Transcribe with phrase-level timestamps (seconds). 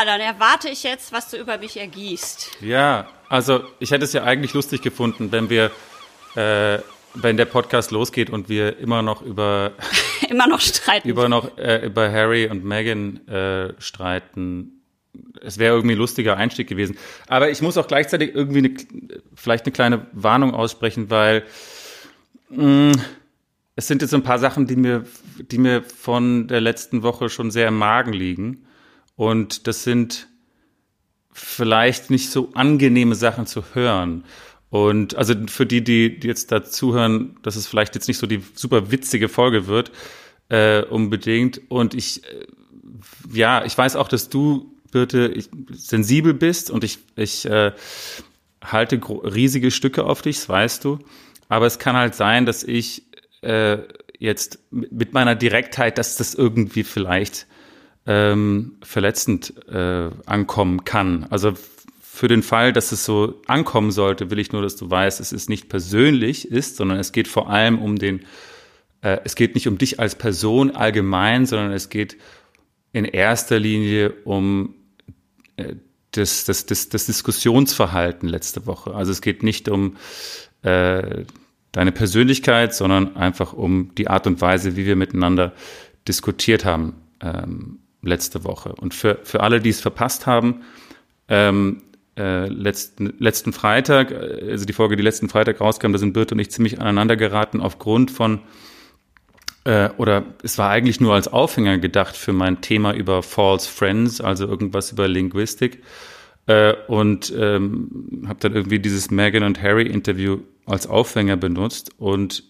[0.00, 2.62] Ja, dann erwarte ich jetzt, was du über mich ergießt.
[2.62, 5.70] Ja, also ich hätte es ja eigentlich lustig gefunden, wenn wir,
[6.36, 6.78] äh,
[7.12, 9.72] wenn der Podcast losgeht und wir immer noch über
[10.30, 14.80] immer noch streiten, über noch äh, über Harry und Meghan äh, streiten.
[15.42, 16.96] Es wäre irgendwie ein lustiger Einstieg gewesen.
[17.26, 21.44] Aber ich muss auch gleichzeitig irgendwie eine, vielleicht eine kleine Warnung aussprechen, weil
[22.48, 22.92] mh,
[23.76, 25.04] es sind jetzt ein paar Sachen, die mir,
[25.36, 28.64] die mir von der letzten Woche schon sehr im Magen liegen.
[29.20, 30.28] Und das sind
[31.30, 34.24] vielleicht nicht so angenehme Sachen zu hören.
[34.70, 38.42] Und also für die, die jetzt da zuhören, dass es vielleicht jetzt nicht so die
[38.54, 39.92] super witzige Folge wird,
[40.48, 41.60] äh, unbedingt.
[41.68, 42.46] Und ich, äh,
[43.30, 47.72] ja, ich weiß auch, dass du, Birte, ich, sensibel bist und ich, ich äh,
[48.64, 50.98] halte riesige Stücke auf dich, das weißt du.
[51.50, 53.02] Aber es kann halt sein, dass ich
[53.42, 53.80] äh,
[54.18, 57.46] jetzt mit meiner Direktheit, dass das irgendwie vielleicht
[58.10, 61.28] ähm, verletzend äh, ankommen kann.
[61.30, 61.52] Also
[62.00, 65.30] für den Fall, dass es so ankommen sollte, will ich nur, dass du weißt, es
[65.30, 68.22] ist nicht persönlich ist, sondern es geht vor allem um den,
[69.02, 72.16] äh, es geht nicht um dich als Person allgemein, sondern es geht
[72.92, 74.74] in erster Linie um
[75.54, 75.76] äh,
[76.10, 78.92] das, das, das, das Diskussionsverhalten letzte Woche.
[78.92, 79.96] Also es geht nicht um
[80.62, 81.24] äh,
[81.70, 85.52] deine Persönlichkeit, sondern einfach um die Art und Weise, wie wir miteinander
[86.08, 86.94] diskutiert haben.
[87.20, 88.72] Ähm, letzte Woche.
[88.72, 90.62] Und für, für alle, die es verpasst haben,
[91.28, 91.82] ähm,
[92.16, 96.34] äh, letzten, letzten Freitag, äh, also die Folge, die letzten Freitag rauskam, da sind Birte
[96.34, 98.40] und ich ziemlich aneinander geraten aufgrund von,
[99.64, 104.20] äh, oder es war eigentlich nur als Aufhänger gedacht für mein Thema über False Friends,
[104.20, 105.82] also irgendwas über Linguistik.
[106.46, 112.44] Äh, und ähm, habe dann irgendwie dieses Meghan und Harry Interview als Aufhänger benutzt und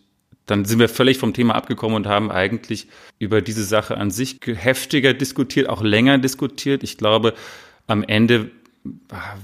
[0.50, 4.38] dann sind wir völlig vom Thema abgekommen und haben eigentlich über diese Sache an sich
[4.44, 6.82] heftiger diskutiert, auch länger diskutiert.
[6.82, 7.34] Ich glaube,
[7.86, 8.50] am Ende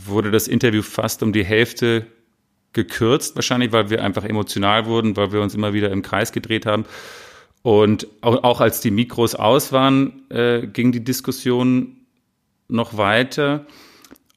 [0.05, 2.07] wurde das Interview fast um die Hälfte
[2.73, 6.67] gekürzt, wahrscheinlich, weil wir einfach emotional wurden, weil wir uns immer wieder im Kreis gedreht
[6.67, 6.85] haben.
[7.63, 11.97] Und auch, auch als die Mikros aus waren, äh, ging die Diskussion
[12.69, 13.67] noch weiter.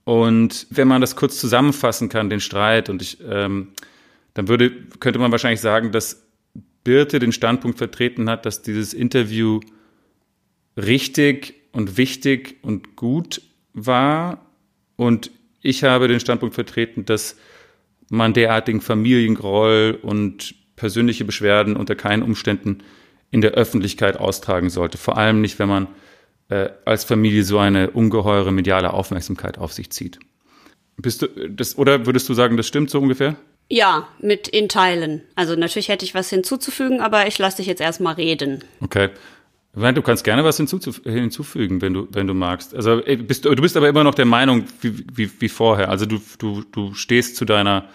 [0.04, 3.70] Und wenn man das kurz zusammenfassen kann, den Streit, und ich, ähm,
[4.34, 6.29] dann würde, könnte man wahrscheinlich sagen, dass
[6.84, 9.60] Birte den Standpunkt vertreten hat, dass dieses Interview
[10.78, 13.42] richtig und wichtig und gut
[13.74, 14.46] war.
[14.96, 15.32] Und
[15.62, 17.36] ich habe den Standpunkt vertreten, dass
[18.10, 22.80] man derartigen Familiengroll und persönliche Beschwerden unter keinen Umständen
[23.32, 24.98] in der Öffentlichkeit austragen sollte.
[24.98, 25.88] Vor allem nicht, wenn man
[26.50, 30.20] äh, als Familie so eine ungeheure mediale Aufmerksamkeit auf sich zieht.
[30.98, 33.36] Bist du das, oder würdest du sagen, das stimmt so ungefähr?
[33.70, 35.22] Ja, mit in Teilen.
[35.36, 38.64] Also natürlich hätte ich was hinzuzufügen, aber ich lasse dich jetzt erstmal reden.
[38.82, 39.10] Okay.
[39.74, 42.76] Du kannst gerne was hinzufügen, wenn du, wenn du magst.
[42.76, 45.90] Also bist, du bist aber immer noch der Meinung wie, wie, wie vorher.
[45.90, 47.88] Also du, du, du stehst zu deiner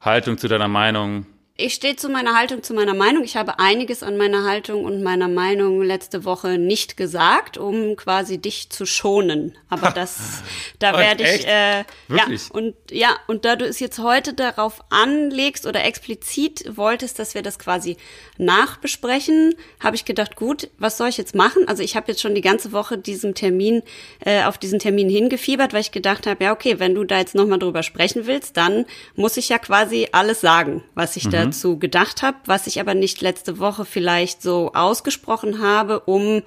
[0.00, 1.26] Haltung, zu deiner Meinung
[1.60, 3.22] ich stehe zu meiner Haltung, zu meiner Meinung.
[3.24, 8.38] Ich habe einiges an meiner Haltung und meiner Meinung letzte Woche nicht gesagt, um quasi
[8.38, 9.56] dich zu schonen.
[9.68, 10.42] Aber das,
[10.78, 12.48] da werde ich, äh, Wirklich?
[12.48, 17.34] ja, und ja, und da du es jetzt heute darauf anlegst oder explizit wolltest, dass
[17.34, 17.96] wir das quasi
[18.38, 21.68] nachbesprechen, habe ich gedacht, gut, was soll ich jetzt machen?
[21.68, 23.82] Also ich habe jetzt schon die ganze Woche diesem Termin,
[24.24, 27.34] äh, auf diesen Termin hingefiebert, weil ich gedacht habe, ja, okay, wenn du da jetzt
[27.34, 31.30] nochmal drüber sprechen willst, dann muss ich ja quasi alles sagen, was ich mhm.
[31.30, 36.42] da dazu gedacht habe, was ich aber nicht letzte Woche vielleicht so ausgesprochen habe, um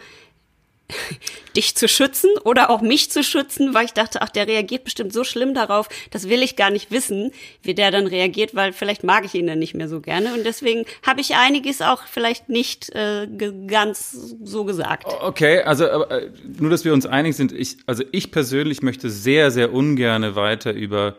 [1.55, 5.13] dich zu schützen oder auch mich zu schützen, weil ich dachte, ach, der reagiert bestimmt
[5.13, 7.31] so schlimm darauf, das will ich gar nicht wissen,
[7.61, 10.45] wie der dann reagiert, weil vielleicht mag ich ihn dann nicht mehr so gerne und
[10.45, 13.27] deswegen habe ich einiges auch vielleicht nicht äh,
[13.67, 14.11] ganz
[14.43, 15.05] so gesagt.
[15.21, 19.51] Okay, also äh, nur, dass wir uns einig sind, ich, also ich persönlich möchte sehr,
[19.51, 21.15] sehr ungerne weiter über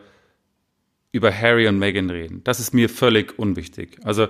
[1.15, 2.41] über Harry und Meghan reden.
[2.43, 3.97] Das ist mir völlig unwichtig.
[4.03, 4.27] Also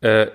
[0.00, 0.28] äh,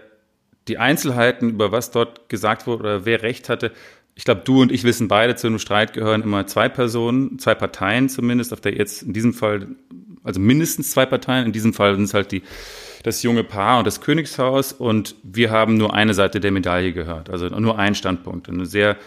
[0.68, 3.72] die Einzelheiten, über was dort gesagt wurde oder wer recht hatte,
[4.16, 7.56] ich glaube, du und ich wissen beide, zu einem Streit gehören immer zwei Personen, zwei
[7.56, 9.68] Parteien zumindest, auf der jetzt in diesem Fall,
[10.24, 12.44] also mindestens zwei Parteien, in diesem Fall sind es halt die,
[13.04, 17.30] das junge Paar und das Königshaus und wir haben nur eine Seite der Medaille gehört,
[17.30, 18.50] also nur einen Standpunkt.
[18.50, 18.98] Eine sehr,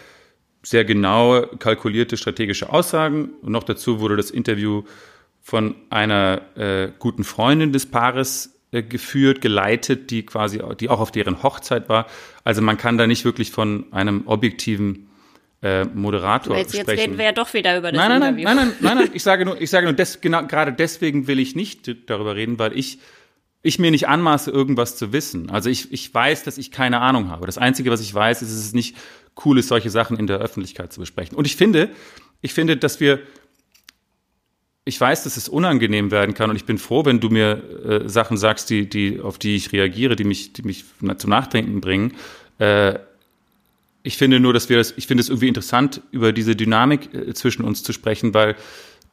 [0.62, 4.84] sehr genaue, kalkulierte strategische Aussagen und noch dazu wurde das Interview
[5.44, 11.12] von einer äh, guten Freundin des Paares äh, geführt, geleitet, die quasi, die auch auf
[11.12, 12.06] deren Hochzeit war.
[12.44, 15.10] Also man kann da nicht wirklich von einem objektiven
[15.60, 16.88] äh, Moderator jetzt, sprechen.
[16.88, 18.44] Jetzt reden wir ja doch wieder über das nein, nein, Interview.
[18.44, 21.26] Nein, nein, nein, nein, nein, ich sage nur, ich sage nur, des, genau, gerade deswegen
[21.26, 22.98] will ich nicht darüber reden, weil ich
[23.62, 25.50] ich mir nicht anmaße, irgendwas zu wissen.
[25.50, 27.46] Also ich, ich weiß, dass ich keine Ahnung habe.
[27.46, 28.94] Das Einzige, was ich weiß, ist, dass es nicht
[29.44, 31.36] cool ist, solche Sachen in der Öffentlichkeit zu besprechen.
[31.36, 31.88] Und ich finde,
[32.42, 33.20] ich finde, dass wir,
[34.84, 38.08] ich weiß, dass es unangenehm werden kann und ich bin froh, wenn du mir äh,
[38.08, 40.84] Sachen sagst, die, die, auf die ich reagiere, die mich, die mich
[41.16, 42.14] zum Nachdenken bringen.
[42.58, 42.98] Äh,
[44.02, 47.32] ich finde nur, dass wir das, ich finde es irgendwie interessant, über diese Dynamik äh,
[47.32, 48.56] zwischen uns zu sprechen, weil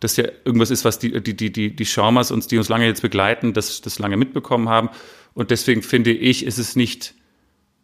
[0.02, 2.86] das ja irgendwas ist, was die, die, die, die, die Schaumers uns, die uns lange
[2.86, 4.90] jetzt begleiten, das, das lange mitbekommen haben.
[5.34, 7.14] Und deswegen finde ich, ist es nicht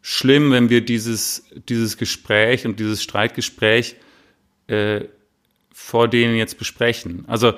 [0.02, 3.96] schlimm, wenn wir dieses, dieses Gespräch und dieses Streitgespräch
[4.68, 5.06] äh,
[5.72, 7.24] vor denen jetzt besprechen.
[7.28, 7.54] Also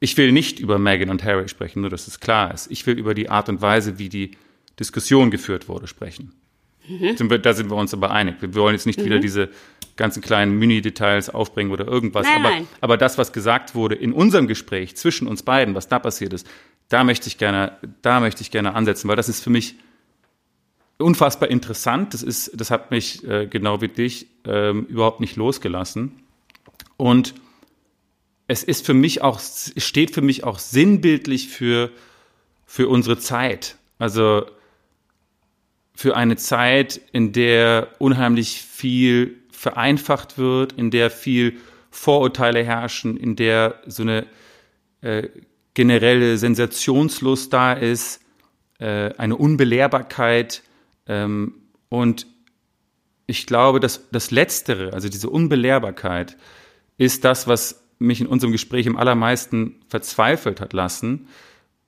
[0.00, 2.70] ich will nicht über Meghan und Harry sprechen, nur dass es klar ist.
[2.70, 4.32] Ich will über die Art und Weise, wie die
[4.78, 6.32] Diskussion geführt wurde, sprechen.
[6.88, 7.16] Mhm.
[7.16, 8.36] Sind wir, da sind wir uns aber einig.
[8.40, 9.04] Wir wollen jetzt nicht mhm.
[9.04, 9.48] wieder diese
[9.96, 12.26] ganzen kleinen Mini-Details aufbringen oder irgendwas.
[12.26, 12.68] Nein, aber, nein.
[12.80, 16.46] aber das, was gesagt wurde in unserem Gespräch zwischen uns beiden, was da passiert ist,
[16.88, 19.76] da möchte ich gerne, da möchte ich gerne ansetzen, weil das ist für mich
[20.98, 22.14] unfassbar interessant.
[22.14, 26.22] Das ist, das hat mich äh, genau wie dich ähm, überhaupt nicht losgelassen.
[26.96, 27.34] Und
[28.46, 31.90] es ist für mich auch, steht für mich auch sinnbildlich für,
[32.66, 33.76] für unsere Zeit.
[33.98, 34.46] Also
[35.94, 41.58] für eine Zeit, in der unheimlich viel vereinfacht wird, in der viel
[41.90, 44.26] Vorurteile herrschen, in der so eine
[45.00, 45.28] äh,
[45.74, 48.20] generelle Sensationslust da ist,
[48.78, 50.62] äh, eine Unbelehrbarkeit.
[51.06, 51.54] Ähm,
[51.88, 52.26] und
[53.26, 56.36] ich glaube, dass das Letztere, also diese Unbelehrbarkeit,
[56.98, 61.28] ist das, was mich in unserem Gespräch im allermeisten verzweifelt hat lassen,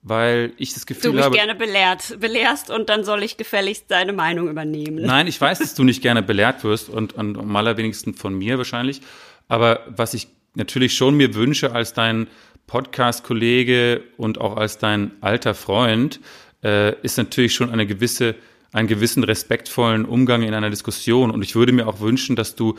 [0.01, 1.11] weil ich das Gefühl habe...
[1.11, 5.03] Du mich habe, gerne belehrt, belehrst und dann soll ich gefälligst deine Meinung übernehmen.
[5.03, 8.57] Nein, ich weiß, dass du nicht gerne belehrt wirst und, und am allerwenigsten von mir
[8.57, 9.01] wahrscheinlich.
[9.47, 12.27] Aber was ich natürlich schon mir wünsche als dein
[12.67, 16.19] Podcast-Kollege und auch als dein alter Freund,
[16.63, 18.35] äh, ist natürlich schon eine gewisse
[18.73, 21.31] einen gewissen respektvollen Umgang in einer Diskussion.
[21.31, 22.75] Und ich würde mir auch wünschen, dass du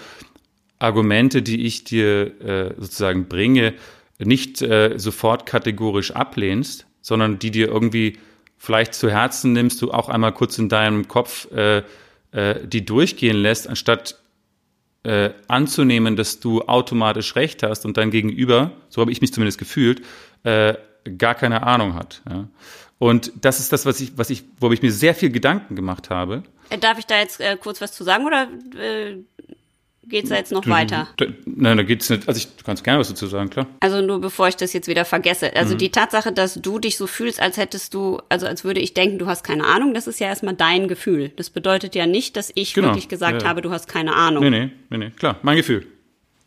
[0.79, 3.75] Argumente, die ich dir äh, sozusagen bringe,
[4.19, 8.19] nicht äh, sofort kategorisch ablehnst, sondern die dir irgendwie
[8.57, 11.83] vielleicht zu Herzen nimmst, du auch einmal kurz in deinem Kopf äh,
[12.33, 14.19] äh, die durchgehen lässt, anstatt
[15.05, 19.59] äh, anzunehmen, dass du automatisch recht hast und dein Gegenüber, so habe ich mich zumindest
[19.59, 20.03] gefühlt,
[20.43, 20.75] äh,
[21.17, 22.23] gar keine Ahnung hat.
[22.29, 22.49] Ja?
[22.99, 26.11] Und das ist das, was ich, was ich, wo ich mir sehr viel Gedanken gemacht
[26.11, 26.43] habe.
[26.69, 29.17] Äh, darf ich da jetzt äh, kurz was zu sagen oder äh,
[30.09, 31.09] geht es da jetzt noch weiter?
[31.45, 32.29] Nein, da geht es nicht.
[32.29, 33.67] Also ich du kannst gerne was dazu sagen, klar.
[33.81, 35.55] Also nur bevor ich das jetzt wieder vergesse.
[35.57, 35.79] Also mhm.
[35.79, 39.19] die Tatsache, dass du dich so fühlst, als hättest du, also als würde ich denken,
[39.19, 41.31] du hast keine Ahnung, das ist ja erstmal dein Gefühl.
[41.37, 42.89] Das bedeutet ja nicht, dass ich genau.
[42.89, 44.43] wirklich gesagt ja, habe, du hast keine Ahnung.
[44.45, 45.87] Nee, nee, nee, nee, klar, mein Gefühl.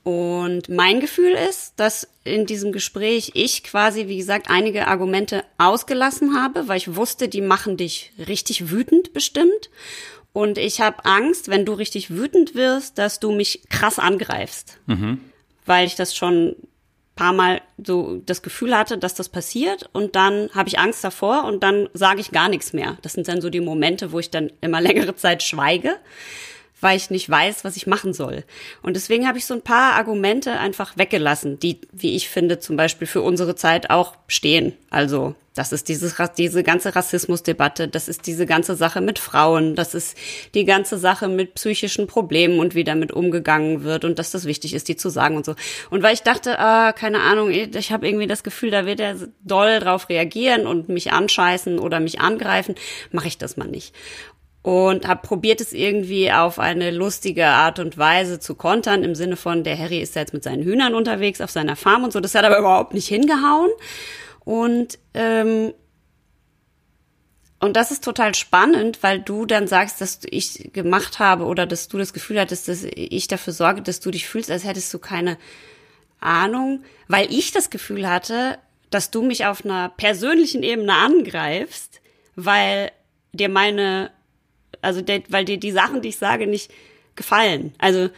[0.04, 6.36] Und mein Gefühl ist, dass in diesem Gespräch ich quasi, wie gesagt, einige Argumente ausgelassen
[6.36, 9.70] habe, weil ich wusste, die machen dich richtig wütend bestimmt.
[10.34, 14.80] Und ich habe Angst, wenn du richtig wütend wirst, dass du mich krass angreifst.
[14.88, 15.20] Mhm.
[15.66, 16.56] Weil ich das schon
[17.16, 21.44] paar Mal so das Gefühl hatte, dass das passiert und dann habe ich Angst davor
[21.44, 22.98] und dann sage ich gar nichts mehr.
[23.02, 25.98] Das sind dann so die Momente, wo ich dann immer längere Zeit schweige
[26.82, 28.44] weil ich nicht weiß, was ich machen soll.
[28.82, 32.76] Und deswegen habe ich so ein paar Argumente einfach weggelassen, die, wie ich finde, zum
[32.76, 34.74] Beispiel für unsere Zeit auch stehen.
[34.90, 39.94] Also, das ist dieses, diese ganze Rassismusdebatte, das ist diese ganze Sache mit Frauen, das
[39.94, 40.18] ist
[40.54, 44.74] die ganze Sache mit psychischen Problemen und wie damit umgegangen wird und dass das wichtig
[44.74, 45.56] ist, die zu sagen und so.
[45.90, 49.16] Und weil ich dachte, ah, keine Ahnung, ich habe irgendwie das Gefühl, da wird er
[49.44, 52.76] doll drauf reagieren und mich anscheißen oder mich angreifen,
[53.12, 53.94] mache ich das mal nicht
[54.64, 59.36] und habe probiert es irgendwie auf eine lustige Art und Weise zu kontern im Sinne
[59.36, 62.20] von der Harry ist jetzt mit seinen Hühnern unterwegs auf seiner Farm und so.
[62.20, 63.72] Das hat aber überhaupt nicht hingehauen
[64.44, 65.74] und ähm,
[67.60, 71.88] und das ist total spannend, weil du dann sagst, dass ich gemacht habe oder dass
[71.88, 74.98] du das Gefühl hattest, dass ich dafür sorge, dass du dich fühlst, als hättest du
[74.98, 75.38] keine
[76.20, 78.58] Ahnung, weil ich das Gefühl hatte,
[78.90, 82.02] dass du mich auf einer persönlichen Ebene angreifst,
[82.36, 82.92] weil
[83.32, 84.12] dir meine
[84.82, 86.72] also der, weil dir die Sachen, die ich sage, nicht
[87.16, 87.74] gefallen.
[87.78, 88.10] Also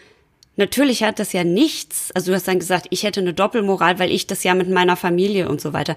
[0.56, 2.12] natürlich hat das ja nichts.
[2.14, 4.96] Also du hast dann gesagt, ich hätte eine Doppelmoral, weil ich das ja mit meiner
[4.96, 5.96] Familie und so weiter.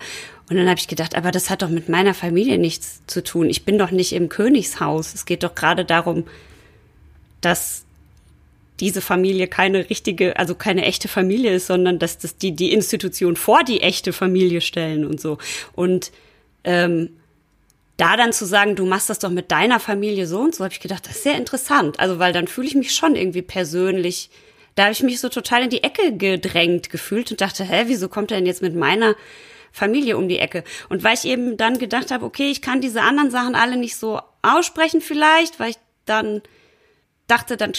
[0.49, 3.51] Und dann habe ich gedacht, aber das hat doch mit meiner Familie nichts zu tun.
[3.51, 5.15] Ich bin doch nicht im Königshaus.
[5.15, 6.25] Es geht doch gerade darum,
[7.41, 7.85] dass
[8.81, 13.37] diese Familie keine richtige, also keine echte Familie ist, sondern dass das die die Institution
[13.37, 15.39] vor die echte Familie stellen und so.
[15.75, 16.13] Und
[16.65, 17.11] ähm,
[17.97, 20.75] da dann zu sagen, du machst das doch mit deiner Familie so und so, habe
[20.75, 21.99] ich gedacht, das ist sehr interessant.
[21.99, 24.29] Also, weil dann fühle ich mich schon irgendwie persönlich,
[24.77, 28.09] da habe ich mich so total in die Ecke gedrängt gefühlt und dachte, hä, wieso
[28.09, 29.17] kommt er denn jetzt mit meiner
[29.73, 30.65] Familie um die Ecke?
[30.91, 33.97] Und weil ich eben dann gedacht habe, okay, ich kann diese anderen Sachen alle nicht
[33.97, 36.43] so aussprechen vielleicht, weil ich dann
[37.27, 37.73] dachte, dann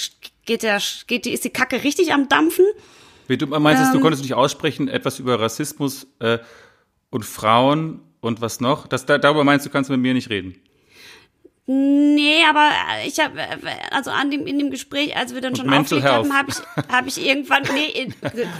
[0.46, 2.66] geht der, geht die, ist die Kacke richtig am Dampfen.
[3.28, 6.40] Du meinst, ähm, du konntest nicht aussprechen, etwas über Rassismus äh,
[7.12, 8.88] und Frauen und was noch?
[8.88, 10.56] Das, darüber meinst du, kannst du mit mir nicht reden?
[11.70, 12.70] Nee, aber
[13.06, 13.46] ich habe
[13.92, 17.10] also an dem in dem Gespräch, als wir dann schon aufgelegt haben, habe ich habe
[17.10, 18.08] ich irgendwann nee,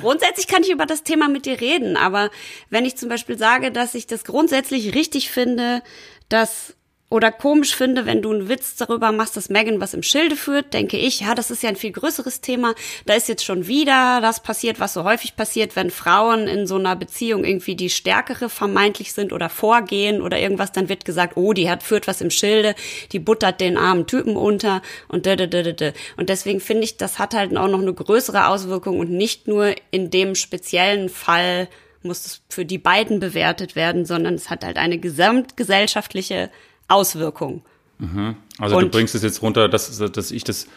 [0.02, 2.30] grundsätzlich kann ich über das Thema mit dir reden, aber
[2.70, 5.84] wenn ich zum Beispiel sage, dass ich das grundsätzlich richtig finde,
[6.28, 6.76] dass
[7.10, 10.74] oder komisch finde, wenn du einen Witz darüber machst, dass Megan was im Schilde führt,
[10.74, 12.76] denke ich, ja, das ist ja ein viel größeres Thema.
[13.06, 16.76] Da ist jetzt schon wieder das passiert, was so häufig passiert, wenn Frauen in so
[16.76, 21.54] einer Beziehung irgendwie die stärkere vermeintlich sind oder vorgehen oder irgendwas, dann wird gesagt, oh,
[21.54, 22.76] die hat führt was im Schilde,
[23.14, 25.92] die buttert den armen Typen unter und da, da, da, da.
[26.18, 29.74] Und deswegen finde ich, das hat halt auch noch eine größere Auswirkung und nicht nur
[29.92, 31.70] in dem speziellen Fall
[32.04, 36.50] muss es für die beiden bewertet werden, sondern es hat halt eine gesamtgesellschaftliche
[36.88, 37.64] Auswirkung.
[38.00, 38.36] Mhm.
[38.60, 40.68] Also und du bringst es jetzt runter, dass, dass ich das,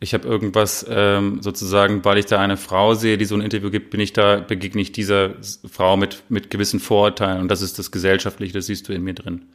[0.00, 3.70] ich habe irgendwas ähm, sozusagen, weil ich da eine Frau sehe, die so ein Interview
[3.70, 5.34] gibt, bin ich da, begegne ich dieser
[5.70, 9.14] Frau mit, mit gewissen Vorurteilen und das ist das Gesellschaftliche, das siehst du in mir
[9.14, 9.46] drin.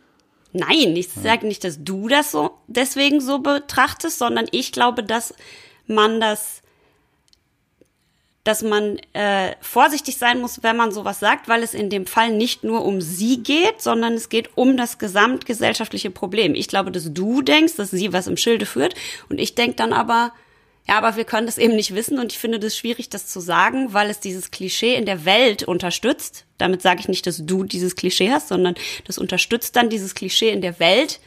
[0.52, 5.34] Nein, ich sage nicht, dass du das so deswegen so betrachtest, sondern ich glaube, dass
[5.88, 6.63] man das
[8.44, 12.32] dass man äh, vorsichtig sein muss, wenn man sowas sagt, weil es in dem Fall
[12.32, 16.54] nicht nur um sie geht, sondern es geht um das gesamtgesellschaftliche Problem.
[16.54, 18.96] Ich glaube, dass du denkst, dass sie was im Schilde führt
[19.30, 20.34] und ich denke dann aber,
[20.88, 23.40] ja, aber wir können das eben nicht wissen und ich finde das schwierig, das zu
[23.40, 26.46] sagen, weil es dieses Klischee in der Welt unterstützt.
[26.58, 30.50] Damit sage ich nicht, dass du dieses Klischee hast, sondern das unterstützt dann dieses Klischee
[30.50, 31.22] in der Welt,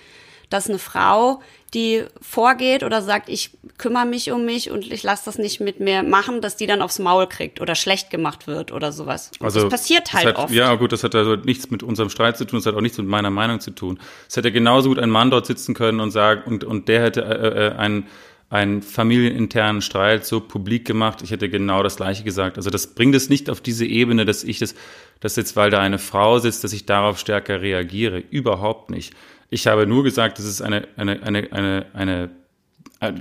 [0.50, 1.40] dass eine Frau
[1.76, 5.78] die vorgeht oder sagt, ich kümmere mich um mich und ich lasse das nicht mit
[5.78, 9.30] mir machen, dass die dann aufs Maul kriegt oder schlecht gemacht wird oder sowas.
[9.38, 10.52] Und also das passiert halt hat, oft.
[10.54, 12.96] Ja, gut, das hat also nichts mit unserem Streit zu tun, das hat auch nichts
[12.96, 14.00] mit meiner Meinung zu tun.
[14.26, 17.22] Es hätte genauso gut ein Mann dort sitzen können und sagen und und der hätte
[17.22, 18.06] äh, äh, einen
[18.48, 22.56] einen familieninternen Streit so publik gemacht, ich hätte genau das Gleiche gesagt.
[22.56, 24.76] Also das bringt es nicht auf diese Ebene, dass ich das,
[25.18, 28.18] dass jetzt, weil da eine Frau sitzt, dass ich darauf stärker reagiere.
[28.18, 29.14] Überhaupt nicht.
[29.50, 32.30] Ich habe nur gesagt, das ist eine, eine, eine, eine, eine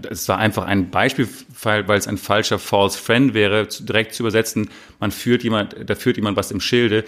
[0.10, 4.70] es war einfach ein Beispielfall, weil es ein falscher false friend wäre, direkt zu übersetzen,
[5.00, 7.04] man führt jemand, da führt jemand was im Schilde,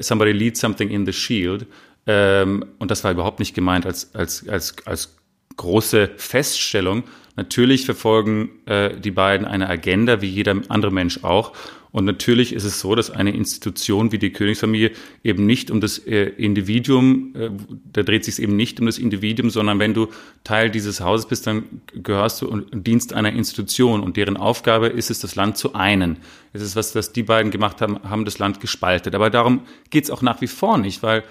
[0.00, 1.66] somebody leads something in the shield.
[2.06, 5.16] Ähm, und das war überhaupt nicht gemeint als, als, als, als
[5.56, 7.04] große Feststellung.
[7.34, 11.52] Natürlich verfolgen äh, die beiden eine Agenda, wie jeder andere Mensch auch.
[11.96, 14.90] Und natürlich ist es so, dass eine Institution wie die Königsfamilie
[15.24, 17.48] eben nicht um das äh, Individuum, äh,
[17.90, 20.08] da dreht sich es eben nicht um das Individuum, sondern wenn du
[20.44, 25.10] Teil dieses Hauses bist, dann gehörst du und dienst einer Institution und deren Aufgabe ist
[25.10, 26.18] es, das Land zu einen.
[26.52, 29.14] Es ist was, das die beiden gemacht haben, haben das Land gespaltet.
[29.14, 31.24] Aber darum geht es auch nach wie vor nicht, weil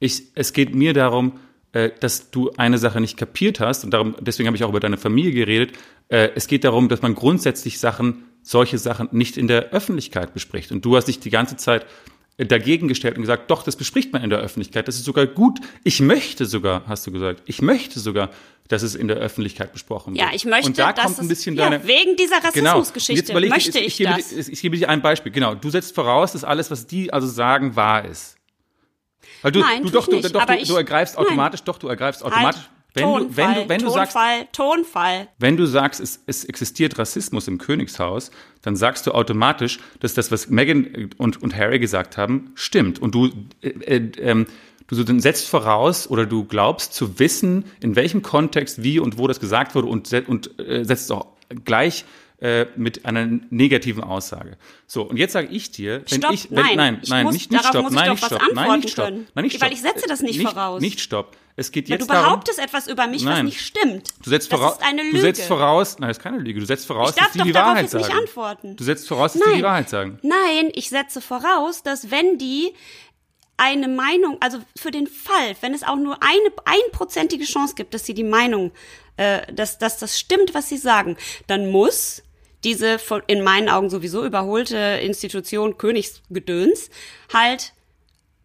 [0.00, 1.34] ich, es geht mir darum,
[1.70, 4.80] äh, dass du eine Sache nicht kapiert hast und darum, deswegen habe ich auch über
[4.80, 5.78] deine Familie geredet.
[6.08, 10.72] Äh, es geht darum, dass man grundsätzlich Sachen solche Sachen nicht in der Öffentlichkeit bespricht.
[10.72, 11.84] Und du hast dich die ganze Zeit
[12.38, 14.88] dagegen gestellt und gesagt, doch, das bespricht man in der Öffentlichkeit.
[14.88, 15.58] Das ist sogar gut.
[15.84, 18.30] Ich möchte sogar, hast du gesagt, ich möchte sogar,
[18.68, 20.24] dass es in der Öffentlichkeit besprochen wird.
[20.24, 22.70] Ja, ich möchte, und da kommt ein bisschen deine, ja, wegen dieser genau.
[22.70, 23.48] Rassismusgeschichte genau.
[23.48, 24.32] möchte ich, ich, ich, das.
[24.32, 25.32] Ich, ich gebe dir ein Beispiel.
[25.32, 28.36] Genau, du setzt voraus, dass alles, was die also sagen, wahr ist.
[29.42, 31.66] Weil du, Nein, du doch, du, doch, du, du ergreifst automatisch, Nein.
[31.66, 32.62] doch, du ergreifst automatisch.
[32.62, 35.28] Halt wenn Tonfall, du, wenn du, wenn Tonfall, du sagst, Tonfall.
[35.38, 38.30] Wenn du sagst, es, es existiert Rassismus im Königshaus,
[38.62, 42.98] dann sagst du automatisch, dass das, was Meghan und, und Harry gesagt haben, stimmt.
[42.98, 43.30] Und du,
[43.60, 44.46] äh, äh, ähm,
[44.86, 49.38] du setzt voraus oder du glaubst zu wissen, in welchem Kontext, wie und wo das
[49.38, 51.26] gesagt wurde und, und äh, setzt auch
[51.64, 52.04] gleich
[52.40, 54.56] äh, mit einer negativen Aussage.
[54.86, 57.34] So, und jetzt sage ich dir, wenn stopp, ich, wenn, nein, nein, ich nein, muss,
[57.34, 60.06] nicht, nicht stopp, nein, nicht stopp, nein, nicht stopp, nein, nicht stopp, weil ich setze
[60.08, 60.80] das nicht, nicht voraus.
[60.80, 61.36] Nicht stopp.
[61.58, 64.10] Es geht jetzt jetzt du behauptest darum, etwas über mich, nein, was nicht stimmt.
[64.22, 65.16] Du setzt das voraus, ist eine Lüge.
[65.16, 66.60] Du setzt voraus, nein, das ist keine Lüge.
[66.60, 68.04] Du setzt voraus, ich darf dass die die Wahrheit sagen.
[68.04, 68.76] nicht antworten.
[68.76, 70.20] Du setzt voraus, dass nein, die die Wahrheit sagen.
[70.22, 72.72] Nein, ich setze voraus, dass wenn die
[73.56, 78.06] eine Meinung, also für den Fall, wenn es auch nur eine einprozentige Chance gibt, dass
[78.06, 78.70] sie die Meinung,
[79.16, 81.16] äh, dass, dass das stimmt, was sie sagen,
[81.48, 82.22] dann muss
[82.62, 86.90] diese in meinen Augen sowieso überholte Institution Königsgedöns
[87.32, 87.72] halt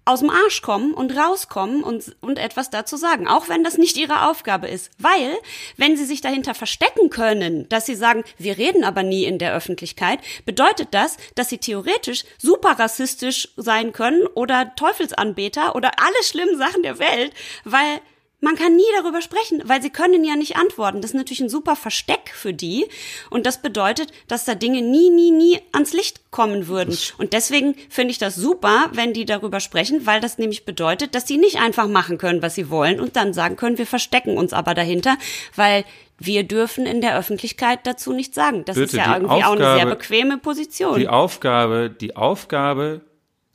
[0.06, 3.98] aus dem Arsch kommen und rauskommen und, und etwas dazu sagen, auch wenn das nicht
[3.98, 4.92] ihre Aufgabe ist.
[4.98, 5.38] Weil,
[5.78, 9.54] wenn sie sich dahinter verstecken können, dass sie sagen, wir reden aber nie in der
[9.54, 16.58] Öffentlichkeit, bedeutet das, dass sie theoretisch super rassistisch sein können oder Teufelsanbeter oder alle schlimmen
[16.58, 17.34] Sachen der Welt,
[17.64, 18.02] weil
[18.44, 21.02] man kann nie darüber sprechen, weil sie können ja nicht antworten.
[21.02, 22.86] Das ist natürlich ein super Versteck für die.
[23.30, 26.98] Und das bedeutet, dass da Dinge nie, nie, nie ans Licht kommen würden.
[27.18, 31.26] Und deswegen finde ich das super, wenn die darüber sprechen, weil das nämlich bedeutet, dass
[31.26, 34.52] sie nicht einfach machen können, was sie wollen und dann sagen können, wir verstecken uns
[34.52, 35.18] aber dahinter,
[35.56, 35.86] weil
[36.20, 38.66] wir dürfen in der Öffentlichkeit dazu nichts sagen.
[38.66, 41.00] Das Bitte, ist ja irgendwie Aufgabe, auch eine sehr bequeme Position.
[41.00, 43.02] Die Aufgabe, die Aufgabe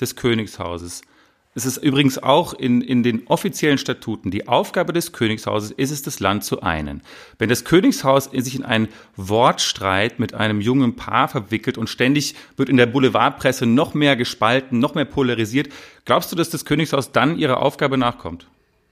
[0.01, 1.03] des Königshauses
[1.59, 6.03] es ist übrigens auch in, in den offiziellen Statuten die Aufgabe des Königshauses, ist es,
[6.03, 7.03] das Land zu einen.
[7.39, 12.69] Wenn das Königshaus sich in einen Wortstreit mit einem jungen Paar verwickelt und ständig wird
[12.69, 15.69] in der Boulevardpresse noch mehr gespalten, noch mehr polarisiert,
[16.05, 18.47] glaubst du, dass das Königshaus dann ihrer Aufgabe nachkommt?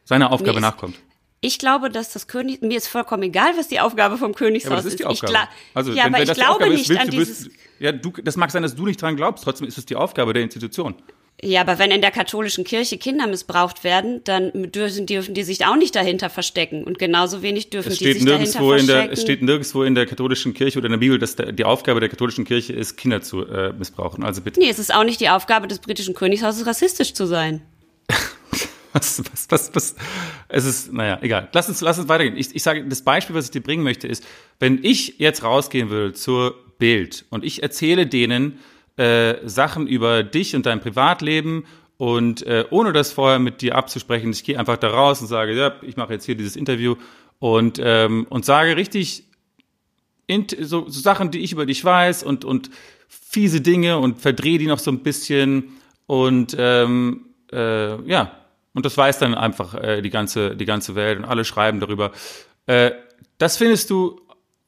[0.05, 0.97] Seiner Aufgabe nee, nachkommt?
[1.41, 4.77] Ich glaube, dass das König, mir ist vollkommen egal, was die Aufgabe vom Königshaus ja,
[4.77, 4.99] das ist.
[4.99, 5.33] Die Aufgabe.
[5.33, 7.45] Ich also, ja, wenn, aber wenn ich glaube nicht ist, an dieses.
[7.45, 9.95] Bist, ja, du, das mag sein, dass du nicht dran glaubst, trotzdem ist es die
[9.95, 10.95] Aufgabe der Institution.
[11.43, 15.67] Ja, aber wenn in der katholischen Kirche Kinder missbraucht werden, dann dürfen, dürfen die sich
[15.67, 16.85] auch nicht dahinter verstecken.
[16.85, 18.87] Und genauso wenig dürfen die sich dahinter verstecken.
[18.87, 22.01] Der, es steht nirgendwo in der katholischen Kirche oder in der Bibel, dass die Aufgabe
[22.01, 24.25] der katholischen Kirche ist, Kinder zu äh, missbrauchen.
[24.25, 24.61] Also bitte.
[24.61, 27.61] Nee, es ist auch nicht die Aufgabe des britischen Königshauses, rassistisch zu sein.
[28.95, 29.95] was, was, was, was,
[30.49, 31.51] es ist, naja, egal.
[31.53, 32.39] Lass uns, lass uns weitergehen.
[32.39, 34.25] Ich, ich sage, das Beispiel, was ich dir bringen möchte, ist,
[34.59, 38.59] wenn ich jetzt rausgehen will zur Bild und ich erzähle denen,
[38.97, 41.65] äh, Sachen über dich und dein Privatleben
[41.99, 45.55] und äh, ohne das vorher mit dir abzusprechen, ich gehe einfach da raus und sage,
[45.55, 46.97] ja, ich mache jetzt hier dieses Interview
[47.39, 49.25] und, ähm, und sage richtig
[50.61, 52.71] so, so Sachen, die ich über dich weiß und, und
[53.09, 55.77] fiese Dinge und verdrehe die noch so ein bisschen
[56.07, 58.33] und ähm, äh, ja,
[58.75, 62.13] und das weiß dann einfach äh, die, ganze, die ganze Welt und alle schreiben darüber.
[62.67, 62.93] Äh,
[63.39, 64.21] das findest du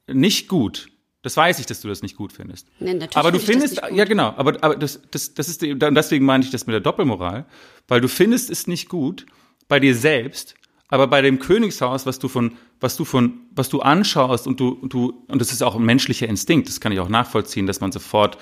[0.07, 0.89] nicht gut.
[1.21, 2.67] Das weiß ich, dass du das nicht gut findest.
[2.79, 6.45] Nee, natürlich aber du findest, ja genau, aber, aber das, das, das ist, deswegen meine
[6.45, 7.45] ich das mit der Doppelmoral,
[7.89, 9.25] weil du findest es nicht gut
[9.67, 10.55] bei dir selbst,
[10.87, 14.69] aber bei dem Königshaus, was du von, was du von, was du anschaust und du,
[14.69, 17.81] und du, und das ist auch ein menschlicher Instinkt, das kann ich auch nachvollziehen, dass
[17.81, 18.37] man sofort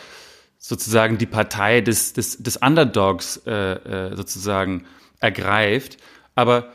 [0.59, 4.85] sozusagen die Partei des, des, des Underdogs äh, äh, sozusagen
[5.19, 5.97] ergreift.
[6.35, 6.71] Aber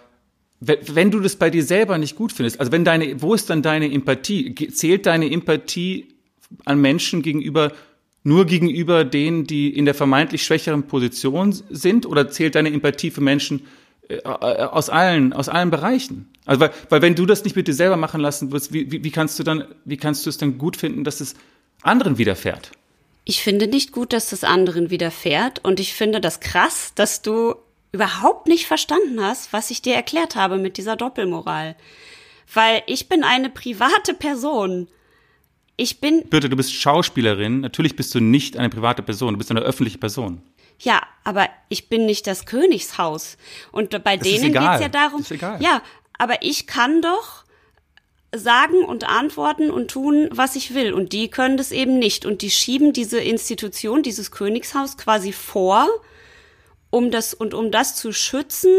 [0.65, 3.63] wenn du das bei dir selber nicht gut findest, also wenn deine, wo ist dann
[3.63, 4.55] deine Empathie?
[4.55, 6.15] Zählt deine Empathie
[6.65, 7.73] an Menschen gegenüber
[8.25, 13.21] nur gegenüber denen, die in der vermeintlich schwächeren Position sind, oder zählt deine Empathie für
[13.21, 13.67] Menschen
[14.09, 16.29] äh, äh, aus allen, aus allen Bereichen?
[16.45, 19.03] Also weil, weil wenn du das nicht mit dir selber machen lassen wirst, wie, wie,
[19.05, 21.35] wie kannst du dann, wie kannst du es dann gut finden, dass es
[21.83, 22.71] anderen widerfährt?
[23.25, 27.55] Ich finde nicht gut, dass es anderen widerfährt und ich finde das krass, dass du
[27.93, 31.77] überhaupt nicht verstanden hast, was ich dir erklärt habe mit dieser Doppelmoral.
[32.53, 34.89] Weil ich bin eine private Person.
[35.77, 36.29] Ich bin.
[36.29, 37.61] Bitte, du bist Schauspielerin.
[37.61, 39.35] Natürlich bist du nicht eine private Person.
[39.35, 40.43] Du bist eine öffentliche Person.
[40.79, 43.37] Ja, aber ich bin nicht das Königshaus.
[43.71, 45.19] Und bei das denen geht's ja darum.
[45.19, 45.63] Das ist egal.
[45.63, 45.83] Ja,
[46.19, 47.45] aber ich kann doch
[48.35, 50.93] sagen und antworten und tun, was ich will.
[50.93, 52.25] Und die können das eben nicht.
[52.25, 55.89] Und die schieben diese Institution, dieses Königshaus quasi vor
[56.93, 58.71] um das und um das zu schützen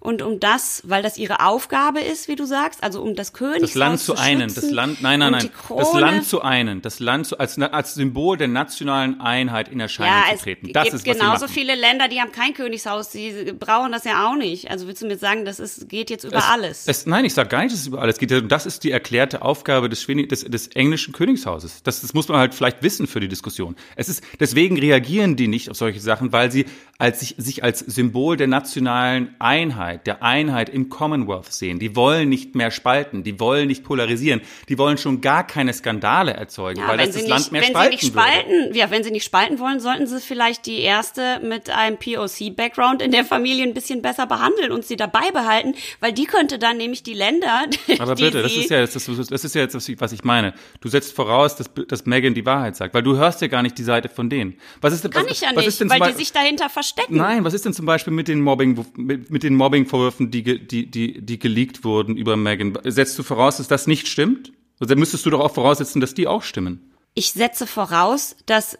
[0.00, 3.68] und um das, weil das ihre Aufgabe ist, wie du sagst, also um das Königshaus
[3.68, 6.98] das Land zu, zu einen, das Land, nein, nein, nein, das Land zu einen, das
[6.98, 10.72] Land zu, als, als Symbol der nationalen Einheit in Erscheinung ja, zu treten.
[10.72, 14.36] Das ist was genauso viele Länder, die haben kein Königshaus, die brauchen das ja auch
[14.36, 14.70] nicht.
[14.70, 16.84] Also willst du mir sagen, das ist, geht jetzt über es, alles?
[16.86, 18.50] Es, nein, ich sage gar nicht, dass es über alles geht.
[18.50, 21.82] Das ist die erklärte Aufgabe des, des, des englischen Königshauses.
[21.82, 23.76] Das, das muss man halt vielleicht wissen für die Diskussion.
[23.94, 26.64] Es ist deswegen reagieren die nicht auf solche Sachen, weil sie
[26.96, 31.78] als sich, sich als Symbol der nationalen Einheit, der Einheit im Commonwealth sehen.
[31.78, 36.32] Die wollen nicht mehr spalten, die wollen nicht polarisieren, die wollen schon gar keine Skandale
[36.32, 38.78] erzeugen, ja, weil das das nicht, Land mehr wenn spalten sie nicht spalten, würde.
[38.78, 43.10] Ja, wenn sie nicht spalten wollen, sollten sie vielleicht die erste mit einem POC-Background in
[43.10, 47.02] der Familie ein bisschen besser behandeln und sie dabei behalten, weil die könnte dann nämlich
[47.02, 47.64] die Länder.
[47.98, 50.54] Aber bitte, das ist ja jetzt, das, das ist ja jetzt, was ich meine.
[50.80, 53.78] Du setzt voraus, dass, dass Megan die Wahrheit sagt, weil du hörst ja gar nicht
[53.78, 54.58] die Seite von denen.
[54.80, 57.16] Was ist, Kann was, ich ja nicht, weil die sich dahinter verstecken.
[57.16, 60.90] Nein, was ist denn zum Beispiel mit den Mobbing, mit, mit den Mobbing-Vorwürfen, die, die,
[60.90, 62.78] die, die geleakt wurden über Megan?
[62.84, 64.52] Setzt du voraus, dass das nicht stimmt?
[64.80, 66.92] Also müsstest du doch auch voraussetzen, dass die auch stimmen.
[67.14, 68.78] Ich setze voraus, dass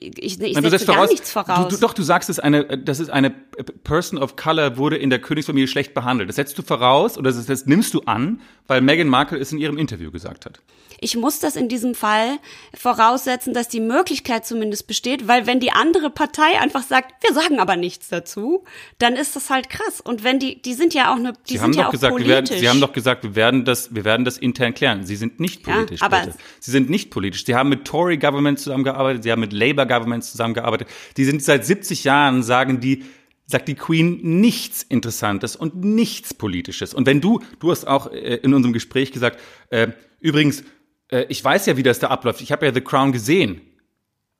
[0.00, 1.68] ich, ich setze gar voraus, nichts voraus.
[1.68, 5.10] Du, du, doch, du sagst es eine, das ist eine Person of Color wurde in
[5.10, 6.28] der Königsfamilie schlecht behandelt.
[6.28, 9.58] Das setzt du voraus oder das, das nimmst du an, weil Meghan Markle es in
[9.58, 10.60] ihrem Interview gesagt hat.
[11.00, 12.38] Ich muss das in diesem Fall
[12.74, 17.60] voraussetzen, dass die Möglichkeit zumindest besteht, weil wenn die andere Partei einfach sagt, wir sagen
[17.60, 18.64] aber nichts dazu,
[18.98, 20.00] dann ist das halt krass.
[20.00, 21.92] Und wenn die, die sind ja auch eine, die Sie sind haben ja doch auch
[21.92, 22.28] gesagt, politisch.
[22.28, 25.06] Wir werden, Sie haben doch gesagt, wir werden das, wir werden das intern klären.
[25.06, 26.00] Sie sind nicht politisch.
[26.00, 26.38] Ja, aber bitte.
[26.58, 27.44] Sie sind nicht politisch.
[27.44, 30.88] Sie haben mit Tory Government zusammengearbeitet, Sie haben mit Labour Government zusammengearbeitet.
[31.16, 33.04] Die sind seit 70 Jahren, sagen die,
[33.46, 36.94] sagt die Queen nichts Interessantes und nichts Politisches.
[36.94, 39.88] Und wenn du, du hast auch äh, in unserem Gespräch gesagt, äh,
[40.20, 40.62] übrigens,
[41.10, 42.42] äh, ich weiß ja, wie das da abläuft.
[42.42, 43.62] Ich habe ja The Crown gesehen.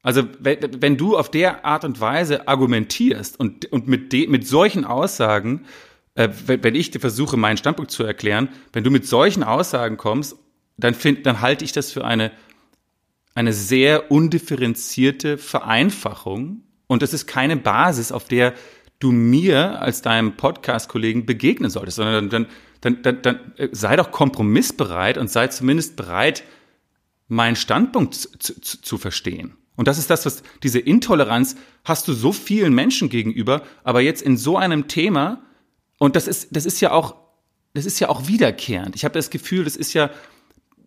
[0.02, 4.46] Also wenn, wenn du auf der Art und Weise argumentierst und, und mit, de, mit
[4.46, 5.64] solchen Aussagen,
[6.14, 9.96] äh, wenn, wenn ich dir versuche, meinen Standpunkt zu erklären, wenn du mit solchen Aussagen
[9.96, 10.36] kommst,
[10.76, 12.30] dann, find, dann halte ich das für eine,
[13.38, 16.62] eine sehr undifferenzierte Vereinfachung.
[16.88, 18.52] Und das ist keine Basis, auf der
[18.98, 22.46] du mir als deinem Podcast-Kollegen begegnen solltest, sondern dann,
[22.80, 26.42] dann, dann, dann äh, sei doch kompromissbereit und sei zumindest bereit,
[27.28, 29.54] meinen Standpunkt zu, zu, zu verstehen.
[29.76, 34.20] Und das ist das, was diese Intoleranz hast du so vielen Menschen gegenüber, aber jetzt
[34.20, 35.44] in so einem Thema,
[35.98, 37.14] und das ist, das ist ja auch,
[37.72, 38.96] das ist ja auch wiederkehrend.
[38.96, 40.10] Ich habe das Gefühl, das ist ja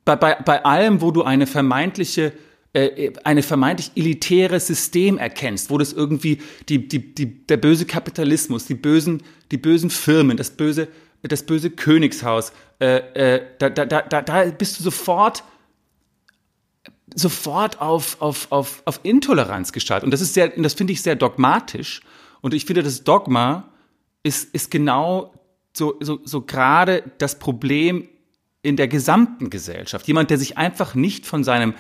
[0.06, 2.34] bei, bei, bei allem, wo du eine vermeintliche
[2.74, 8.66] äh, eine vermeintlich elitäre System erkennst, wo das irgendwie die, die, die, der böse Kapitalismus,
[8.66, 10.88] die bösen, die bösen Firmen, das böse,
[11.22, 15.44] das böse Königshaus, äh, äh, da, da, da, da bist du sofort
[17.14, 20.06] sofort auf, auf, auf, auf Intoleranz gestaltet.
[20.06, 22.00] Und das ist sehr, das finde ich sehr dogmatisch.
[22.40, 23.70] Und ich finde, das Dogma
[24.24, 25.34] ist, ist genau
[25.74, 28.08] so, so, so gerade das Problem
[28.64, 30.08] in der gesamten Gesellschaft.
[30.08, 31.74] Jemand, der sich einfach nicht von seinem,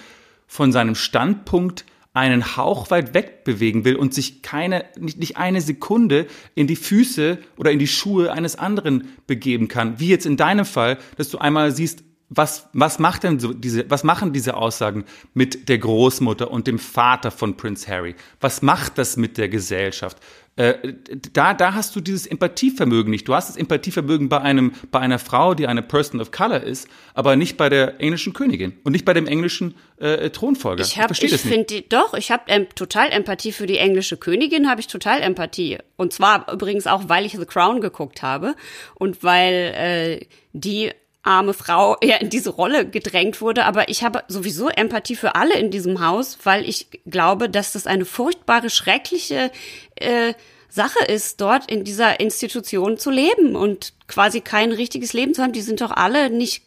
[0.47, 5.61] von seinem Standpunkt einen Hauch weit weg bewegen will und sich keine, nicht, nicht eine
[5.61, 9.99] Sekunde in die Füße oder in die Schuhe eines anderen begeben kann.
[9.99, 13.89] Wie jetzt in deinem Fall, dass du einmal siehst, was, was macht denn so diese,
[13.89, 18.15] was machen diese Aussagen mit der Großmutter und dem Vater von Prince Harry?
[18.39, 20.17] Was macht das mit der Gesellschaft?
[20.55, 20.93] Äh,
[21.33, 23.27] da, da hast du dieses Empathievermögen nicht.
[23.27, 26.87] Du hast das Empathievermögen bei einem, bei einer Frau, die eine Person of Color ist,
[27.13, 30.83] aber nicht bei der englischen Königin und nicht bei dem englischen äh, Thronfolger.
[30.85, 34.69] Ich, hab, ich, ich finde doch, ich habe ähm, total Empathie für die englische Königin,
[34.69, 35.79] habe ich total Empathie.
[35.97, 38.55] Und zwar übrigens auch, weil ich The Crown geguckt habe
[38.95, 40.91] und weil äh, die
[41.23, 43.65] arme Frau ja in diese Rolle gedrängt wurde.
[43.65, 47.87] Aber ich habe sowieso Empathie für alle in diesem Haus, weil ich glaube, dass das
[47.87, 49.51] eine furchtbare, schreckliche
[49.95, 50.33] äh,
[50.69, 55.51] Sache ist, dort in dieser Institution zu leben und quasi kein richtiges Leben zu haben.
[55.51, 56.63] Die sind doch alle nicht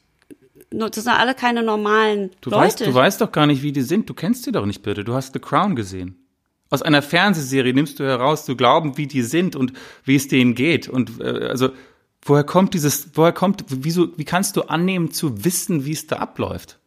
[0.71, 2.65] das sind alle keine normalen du Leute.
[2.65, 4.11] Weißt, du weißt doch gar nicht, wie die sind.
[4.11, 5.05] Du kennst die doch nicht, bitte.
[5.05, 6.17] Du hast The Crown gesehen.
[6.71, 9.73] Aus einer Fernsehserie nimmst du heraus, zu glauben, wie die sind und
[10.05, 10.89] wie es denen geht.
[10.89, 11.71] Und äh, also
[12.25, 16.17] Woher kommt dieses, woher kommt, wieso, wie kannst du annehmen zu wissen, wie es da
[16.17, 16.79] abläuft?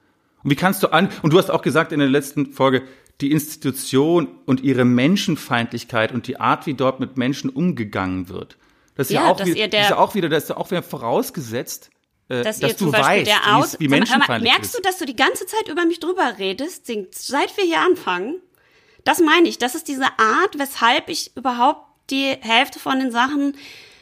[0.44, 2.84] Und wie kannst du an, und du hast auch gesagt in der letzten Folge,
[3.22, 8.58] die Institution und ihre Menschenfeindlichkeit und die Art, wie dort mit Menschen umgegangen wird.
[8.96, 10.84] Das ist ja, ja auch, wieder, das ist auch wieder, das ist ja auch wieder
[10.84, 11.90] vorausgesetzt,
[12.30, 15.68] äh, dass, dass du weißt, Aus, wie menschenfeindlich Merkst du, dass du die ganze Zeit
[15.68, 18.36] über mich drüber redest, seit wir hier anfangen?
[19.04, 19.58] Das meine ich.
[19.58, 23.56] Das ist diese Art, weshalb ich überhaupt die Hälfte von den Sachen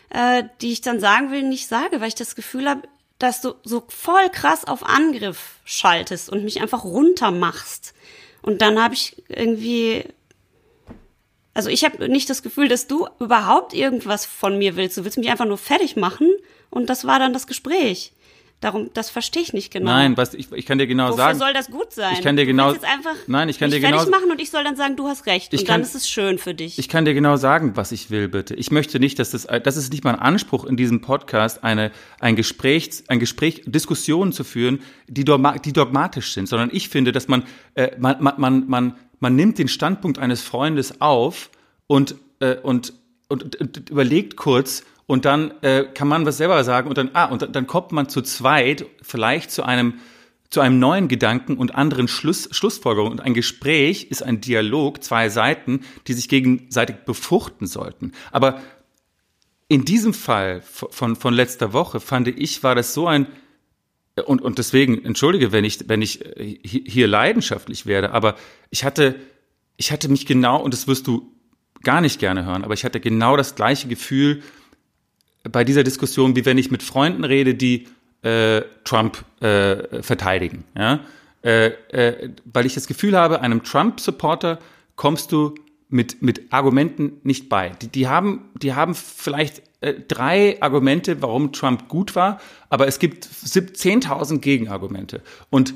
[0.10, 2.88] äh, die ich dann sagen will, nicht sage, weil ich das Gefühl habe,
[3.20, 7.94] dass du so voll krass auf Angriff schaltest und mich einfach runter machst.
[8.41, 10.04] Und dann habe ich irgendwie,
[11.54, 14.98] also ich habe nicht das Gefühl, dass du überhaupt irgendwas von mir willst.
[14.98, 16.30] Du willst mich einfach nur fertig machen
[16.70, 18.12] und das war dann das Gespräch.
[18.62, 19.91] Darum, das verstehe ich nicht genau.
[19.91, 21.39] Nein, was ich, ich kann dir genau Wofür sagen.
[21.39, 22.13] soll das gut sein?
[22.13, 22.70] Ich kann dir genau.
[22.70, 24.06] Du jetzt einfach nein, ich kann dir genau.
[24.10, 25.54] machen und ich soll dann sagen, du hast recht.
[25.54, 26.80] Ich und kann, dann ist es schön für dich.
[26.80, 28.56] Ich kann dir genau sagen, was ich will, bitte.
[28.56, 32.36] Ich möchte nicht, dass das, das ist nicht mein Anspruch in diesem Podcast, eine, ein
[32.36, 37.28] Gespräch, ein Gespräch, Diskussionen zu führen, die, dogma, die dogmatisch sind, sondern ich finde, dass
[37.28, 37.44] man,
[37.76, 41.50] äh, man, man, man, man, man nimmt den Standpunkt eines Freundes auf
[41.88, 42.94] und, äh, und,
[43.28, 47.12] und, und, und überlegt kurz, und dann äh, kann man was selber sagen und dann,
[47.13, 50.00] ah, und dann, kommt man zu zweit vielleicht zu einem,
[50.50, 53.20] zu einem neuen Gedanken und anderen Schluss, Schlussfolgerungen.
[53.20, 58.13] Und ein Gespräch ist ein Dialog, zwei Seiten, die sich gegenseitig befruchten sollten.
[58.32, 58.62] Aber
[59.68, 63.28] in diesem Fall von, von letzter Woche fand ich, war das so ein,
[64.26, 68.36] und, und deswegen, entschuldige, wenn ich, wenn ich äh, hier leidenschaftlich werde, aber
[68.70, 69.15] ich hatte,
[69.78, 71.32] ich hatte mich genau, und das wirst du
[71.84, 74.41] gar nicht gerne hören, aber ich hatte genau das gleiche Gefühl,
[75.52, 77.88] bei dieser Diskussion, wie wenn ich mit Freunden rede, die
[78.22, 80.64] äh, Trump äh, verteidigen.
[80.78, 81.02] Ja?
[81.44, 84.60] Äh, äh, weil ich das Gefühl habe, einem Trump-Supporter
[84.96, 85.56] kommst du
[85.90, 87.70] mit, mit Argumenten nicht bei.
[87.82, 92.98] Die, die, haben, die haben vielleicht äh, drei Argumente, warum Trump gut war, aber es
[92.98, 95.22] gibt 10.000 Gegenargumente.
[95.52, 95.76] Und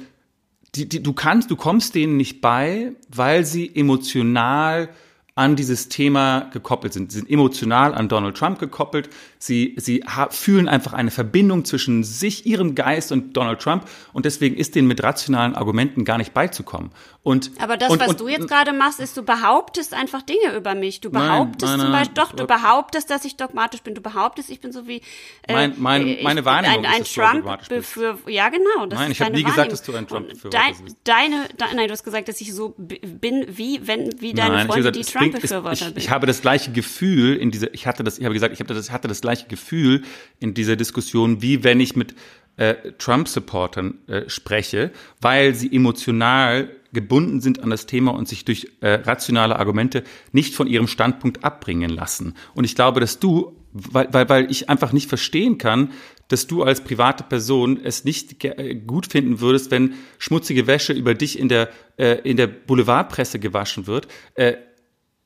[0.75, 4.89] die, die, du kannst, du kommst denen nicht bei, weil sie emotional
[5.35, 7.11] an dieses Thema gekoppelt sind.
[7.11, 9.09] Sie sind emotional an Donald Trump gekoppelt.
[9.41, 13.85] Sie, sie fühlen einfach eine Verbindung zwischen sich, ihrem Geist und Donald Trump.
[14.11, 16.91] Und deswegen ist denen mit rationalen Argumenten gar nicht beizukommen.
[17.23, 20.55] Und, Aber das, und, was und, du jetzt gerade machst, ist, du behauptest einfach Dinge
[20.57, 20.99] über mich.
[20.99, 23.95] Du behauptest nein, nein, zum Beispiel, doch, du behauptest, dass ich dogmatisch bin.
[23.95, 25.01] Du behauptest, ich bin so wie
[25.47, 28.85] äh, mein, mein, ich, meine Wahrnehmung ein, ein ist, Trump befür Ja, genau.
[28.87, 30.97] Das nein, ich habe nie gesagt, dass du ein Trump befürworter bist.
[31.03, 34.67] Deine, de, nein, du hast gesagt, dass ich so bin wie wenn wie deine nein,
[34.67, 37.73] Freunde, gesagt, die Trump-Befürworter ich, ich, ich habe das gleiche Gefühl in dieser.
[37.73, 38.17] Ich hatte das.
[38.17, 40.01] Ich habe gesagt, ich hatte das, hatte das gleiche Gefühl
[40.39, 42.15] in dieser Diskussion, wie wenn ich mit
[42.57, 48.67] äh, Trump-Supportern äh, spreche, weil sie emotional gebunden sind an das Thema und sich durch
[48.81, 52.33] äh, rationale Argumente nicht von ihrem Standpunkt abbringen lassen.
[52.55, 55.91] Und ich glaube, dass du, weil, weil, weil ich einfach nicht verstehen kann,
[56.29, 61.13] dass du als private Person es nicht äh, gut finden würdest, wenn schmutzige Wäsche über
[61.13, 64.07] dich in der, äh, in der Boulevardpresse gewaschen wird.
[64.33, 64.55] Äh,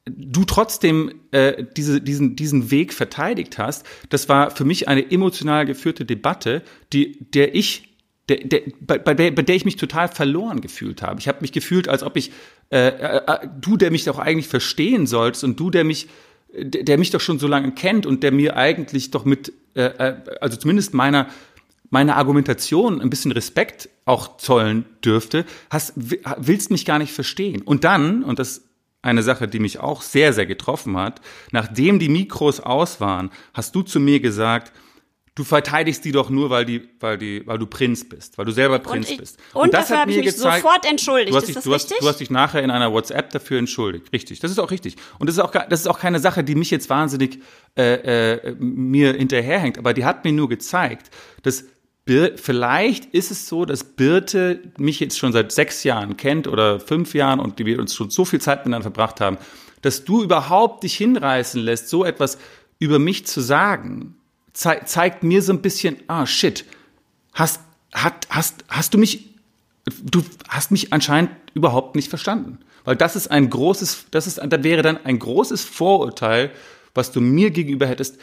[0.06, 5.66] du trotzdem äh, diese, diesen, diesen Weg verteidigt hast, das war für mich eine emotional
[5.66, 6.62] geführte Debatte,
[6.92, 7.90] die, der ich
[8.30, 11.20] der, der, bei, bei, der, bei der ich mich total verloren gefühlt habe.
[11.20, 12.32] Ich habe mich gefühlt, als ob ich,
[12.70, 16.08] äh, äh, äh du, der mich doch eigentlich verstehen sollst und du, der mich,
[16.56, 19.86] der, der mich doch schon so lange kennt und der mir eigentlich doch mit, äh,
[19.86, 21.28] äh also zumindest meiner,
[21.90, 27.62] meiner Argumentation ein bisschen Respekt auch zollen dürfte, hast, willst mich gar nicht verstehen.
[27.62, 28.64] Und dann, und das
[29.04, 31.22] eine Sache, die mich auch sehr, sehr getroffen hat.
[31.52, 34.72] Nachdem die Mikros aus waren, hast du zu mir gesagt,
[35.36, 38.52] du verteidigst die doch nur, weil die, weil die, weil du Prinz bist, weil du
[38.52, 39.40] selber Prinz und ich, bist.
[39.54, 41.32] Und, und das hat mir gezeigt, sofort entschuldigt.
[41.32, 44.14] Du hast, dich, du, hast, du hast dich nachher in einer WhatsApp dafür entschuldigt.
[44.14, 44.96] Richtig, das ist auch richtig.
[45.20, 47.40] Und das ist auch, das ist auch keine Sache, die mich jetzt wahnsinnig
[47.76, 49.78] äh, äh, mir hinterherhängt.
[49.78, 51.10] Aber die hat mir nur gezeigt,
[51.42, 51.66] dass
[52.06, 56.80] Bir vielleicht ist es so, dass Birte mich jetzt schon seit sechs Jahren kennt oder
[56.80, 59.38] fünf Jahren und wir uns schon so viel Zeit miteinander verbracht haben,
[59.82, 62.38] dass du überhaupt dich hinreißen lässt, so etwas
[62.80, 64.16] über mich zu sagen,
[64.54, 66.66] ze zeigt mir so ein bisschen, ah shit,
[67.34, 67.62] hast,
[67.94, 69.30] hat, hast, hast du mich,
[70.04, 72.60] du hast mich anscheinend überhaupt nicht verstanden.
[72.84, 76.52] Weil das ist ein großes, das ist, da wäre dann ein großes Vorurteil,
[76.94, 78.20] was du mir gegenüber hättest,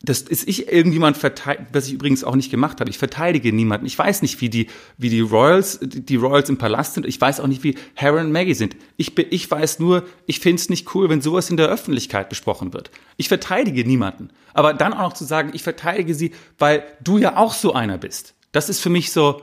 [0.00, 2.88] das ist ich irgendjemand verteidigt, was ich übrigens auch nicht gemacht habe.
[2.88, 3.84] Ich verteidige niemanden.
[3.84, 7.04] Ich weiß nicht, wie die, wie die Royals, die Royals im Palast sind.
[7.04, 8.76] Ich weiß auch nicht, wie Harry und Maggie sind.
[8.96, 12.28] Ich, bin, ich weiß nur, ich finde es nicht cool, wenn sowas in der Öffentlichkeit
[12.28, 12.92] besprochen wird.
[13.16, 14.30] Ich verteidige niemanden.
[14.54, 17.98] Aber dann auch noch zu sagen, ich verteidige sie, weil du ja auch so einer
[17.98, 18.34] bist.
[18.52, 19.42] Das ist für mich so,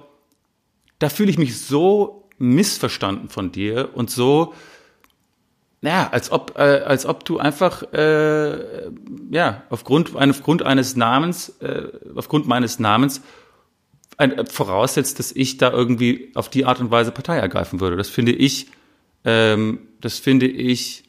[1.00, 4.54] da fühle ich mich so missverstanden von dir und so,
[5.86, 8.90] naja, als ob, äh, als ob du einfach, äh,
[9.30, 13.22] ja, aufgrund, aufgrund eines Namens, äh, aufgrund meines Namens
[14.18, 17.98] ein, äh, voraussetzt, dass ich da irgendwie auf die Art und Weise Partei ergreifen würde.
[17.98, 18.66] Das finde ich,
[19.26, 21.04] ähm, das finde ich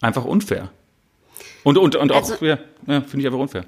[0.00, 0.70] einfach unfair.
[1.64, 3.64] Und, und, und auch, also, ja, ja finde ich einfach unfair.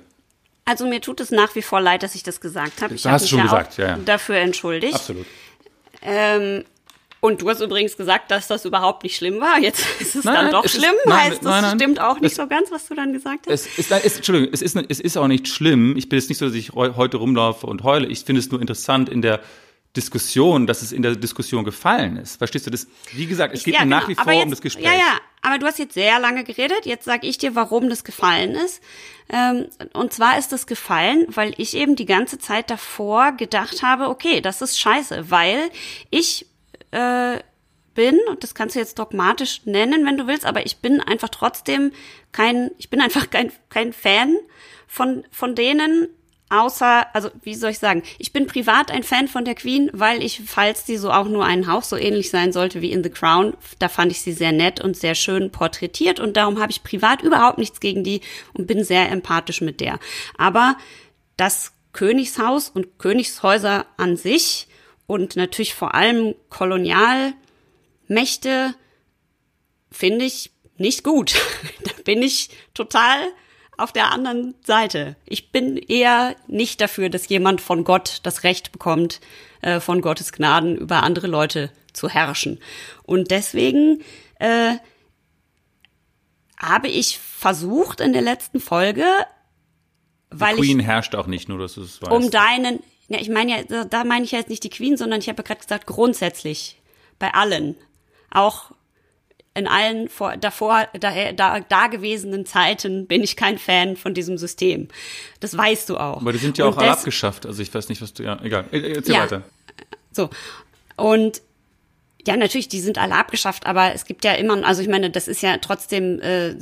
[0.65, 2.95] Also mir tut es nach wie vor leid, dass ich das gesagt habe.
[2.95, 3.97] Ich habe mich schon ja gesagt, ja, ja.
[3.97, 4.95] dafür entschuldigt.
[4.95, 5.27] Absolut.
[6.03, 6.65] Ähm,
[7.21, 9.59] und du hast übrigens gesagt, dass das überhaupt nicht schlimm war.
[9.59, 10.95] Jetzt ist es nein, dann doch schlimm.
[10.95, 13.47] Ist, nein, heißt, das nein, stimmt auch nicht es, so ganz, was du dann gesagt
[13.47, 13.67] hast.
[13.67, 15.97] Es ist, ist, Entschuldigung, es ist, es ist auch nicht schlimm.
[15.97, 18.07] Ich bin jetzt nicht so, dass ich heute rumlaufe und heule.
[18.07, 19.41] Ich finde es nur interessant in der
[19.97, 22.37] Diskussion, dass es in der Diskussion gefallen ist.
[22.37, 22.87] Verstehst du das?
[23.13, 23.97] Wie gesagt, es geht ja, genau.
[23.97, 24.85] nach wie vor jetzt, um das Gespräch.
[24.85, 26.85] Ja, ja, aber du hast jetzt sehr lange geredet.
[26.87, 28.81] Jetzt sage ich dir, warum das gefallen ist.
[29.29, 34.09] Ähm, und zwar ist das gefallen, weil ich eben die ganze Zeit davor gedacht habe,
[34.09, 35.71] okay, das ist scheiße, weil
[36.11, 36.47] ich
[36.91, 37.39] äh,
[37.95, 41.29] bin, und das kannst du jetzt dogmatisch nennen, wenn du willst, aber ich bin einfach
[41.29, 41.93] trotzdem
[42.33, 44.37] kein, ich bin einfach kein, kein Fan
[44.87, 46.09] von, von denen,
[46.51, 50.23] außer, also wie soll ich sagen, ich bin privat ein Fan von der Queen, weil
[50.23, 53.11] ich, falls die so auch nur einen Hauch so ähnlich sein sollte wie in The
[53.11, 56.19] Crown, da fand ich sie sehr nett und sehr schön porträtiert.
[56.19, 58.21] Und darum habe ich privat überhaupt nichts gegen die
[58.53, 60.01] und bin sehr empathisch mit der.
[60.37, 60.77] Aber
[61.37, 64.67] das Königshaus und Königshäuser an sich
[65.11, 67.35] und natürlich vor allem Kolonialmächte
[69.91, 71.35] finde ich nicht gut.
[71.83, 73.19] da bin ich total
[73.77, 75.17] auf der anderen Seite.
[75.27, 79.21] Ich bin eher nicht dafür, dass jemand von Gott das Recht bekommt,
[79.63, 82.61] äh, von Gottes Gnaden über andere Leute zu herrschen.
[83.03, 84.05] Und deswegen
[84.39, 84.77] äh,
[86.57, 89.07] habe ich versucht in der letzten Folge,
[90.31, 92.13] weil Die Queen ich, herrscht auch nicht, nur dass du es weißt.
[92.13, 92.79] Um deinen,
[93.11, 95.39] ja, ich meine ja, da meine ich ja jetzt nicht die Queen, sondern ich habe
[95.39, 96.81] ja gerade gesagt, grundsätzlich
[97.19, 97.77] bei allen.
[98.31, 98.71] Auch
[99.53, 104.39] in allen vor, davor, da, da, da gewesenen Zeiten bin ich kein Fan von diesem
[104.39, 104.87] System.
[105.41, 106.21] Das weißt du auch.
[106.21, 107.47] Aber die sind ja Und auch alle abgeschafft.
[107.47, 108.67] Also ich weiß nicht, was du, ja, egal.
[108.71, 109.43] Erzähl ja, weiter.
[110.13, 110.31] So.
[110.97, 111.43] Und
[112.27, 115.29] ja, natürlich, die sind alle abgeschafft, aber es gibt ja immer, also ich meine, das
[115.29, 116.55] ist ja trotzdem äh,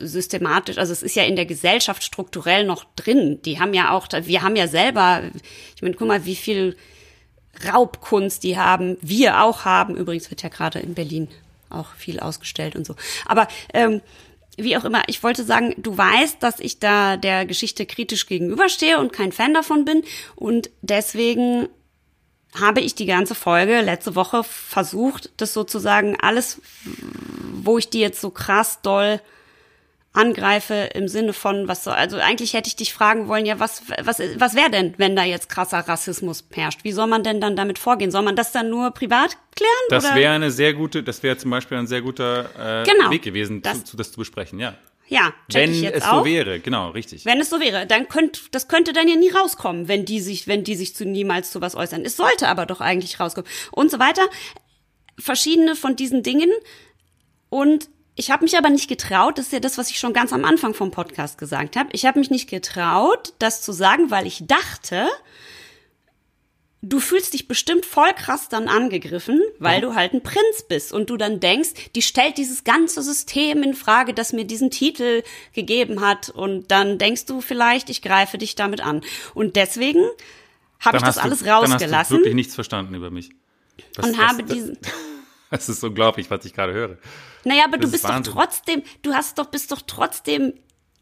[0.00, 3.40] systematisch, also es ist ja in der Gesellschaft strukturell noch drin.
[3.44, 5.22] Die haben ja auch, wir haben ja selber,
[5.76, 6.76] ich meine, guck mal, wie viel
[7.70, 9.96] Raubkunst die haben, wir auch haben.
[9.96, 11.28] Übrigens wird ja gerade in Berlin
[11.70, 12.96] auch viel ausgestellt und so.
[13.26, 14.00] Aber ähm,
[14.56, 18.98] wie auch immer, ich wollte sagen, du weißt, dass ich da der Geschichte kritisch gegenüberstehe
[18.98, 20.02] und kein Fan davon bin
[20.36, 21.68] und deswegen
[22.58, 26.60] habe ich die ganze Folge letzte Woche versucht, das sozusagen alles,
[27.52, 29.20] wo ich die jetzt so krass doll
[30.12, 33.82] angreife im Sinne von, was so, also eigentlich hätte ich dich fragen wollen, ja, was,
[34.02, 36.84] was, was wäre denn, wenn da jetzt krasser Rassismus herrscht?
[36.84, 38.12] Wie soll man denn dann damit vorgehen?
[38.12, 39.72] Soll man das dann nur privat klären?
[39.88, 43.22] Das wäre eine sehr gute, das wäre zum Beispiel ein sehr guter äh, genau, Weg
[43.22, 44.74] gewesen, das, zu, zu, das zu besprechen, ja.
[45.08, 46.20] Ja, wenn es auch.
[46.20, 47.24] so wäre, genau, richtig.
[47.26, 50.46] Wenn es so wäre, dann könnte das könnte dann ja nie rauskommen, wenn die sich,
[50.46, 52.02] wenn die sich zu niemals zu was äußern.
[52.04, 54.22] Es sollte aber doch eigentlich rauskommen und so weiter.
[55.18, 56.50] Verschiedene von diesen Dingen
[57.50, 60.32] und ich habe mich aber nicht getraut, das ist ja das, was ich schon ganz
[60.32, 61.88] am Anfang vom Podcast gesagt habe.
[61.92, 65.08] Ich habe mich nicht getraut, das zu sagen, weil ich dachte,
[66.84, 69.80] du fühlst dich bestimmt voll krass dann angegriffen, weil ja.
[69.80, 73.74] du halt ein Prinz bist und du dann denkst, die stellt dieses ganze System in
[73.74, 78.54] Frage, das mir diesen Titel gegeben hat und dann denkst du vielleicht, ich greife dich
[78.54, 79.02] damit an.
[79.34, 80.04] Und deswegen
[80.80, 81.90] habe ich das alles du, rausgelassen.
[81.90, 83.30] Dann hast du wirklich nichts verstanden über mich.
[83.96, 84.78] Was, und was, habe diesen
[85.50, 86.98] Das ist unglaublich, was ich gerade höre.
[87.44, 90.54] Naja, aber das du bist doch trotzdem, du hast doch, bist doch trotzdem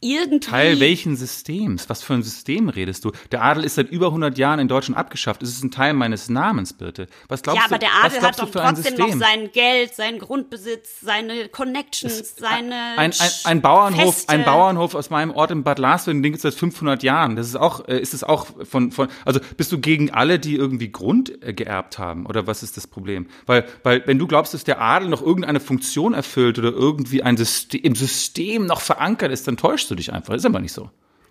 [0.03, 0.51] irgendwie.
[0.51, 1.89] Teil welchen Systems?
[1.89, 3.13] Was für ein System redest du?
[3.31, 5.43] Der Adel ist seit über 100 Jahren in Deutschland abgeschafft.
[5.43, 7.07] Es ist ein Teil meines Namens, bitte.
[7.29, 11.49] Was glaubst ja, aber der Adel hat doch trotzdem noch sein Geld, sein Grundbesitz, seine
[11.49, 12.75] Connections, seine.
[12.97, 14.33] Ein, ein, ein Bauernhof, Feste.
[14.33, 17.37] ein Bauernhof aus meinem Ort in Bad Larsveen, den gibt es seit 500 Jahren.
[17.37, 20.57] Das ist auch, äh, ist es auch von, von, also bist du gegen alle, die
[20.57, 22.27] irgendwie Grund äh, geerbt haben?
[22.27, 23.27] Oder was ist das Problem?
[23.47, 27.37] Weil, weil, wenn du glaubst, dass der Adel noch irgendeine Funktion erfüllt oder irgendwie ein
[27.37, 30.35] System, im System noch verankert ist, dann täuschst du du dich einfach.
[30.35, 30.91] Ist aber nicht so.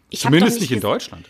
[0.09, 1.25] Ich Zumindest nicht, nicht in Deutschland.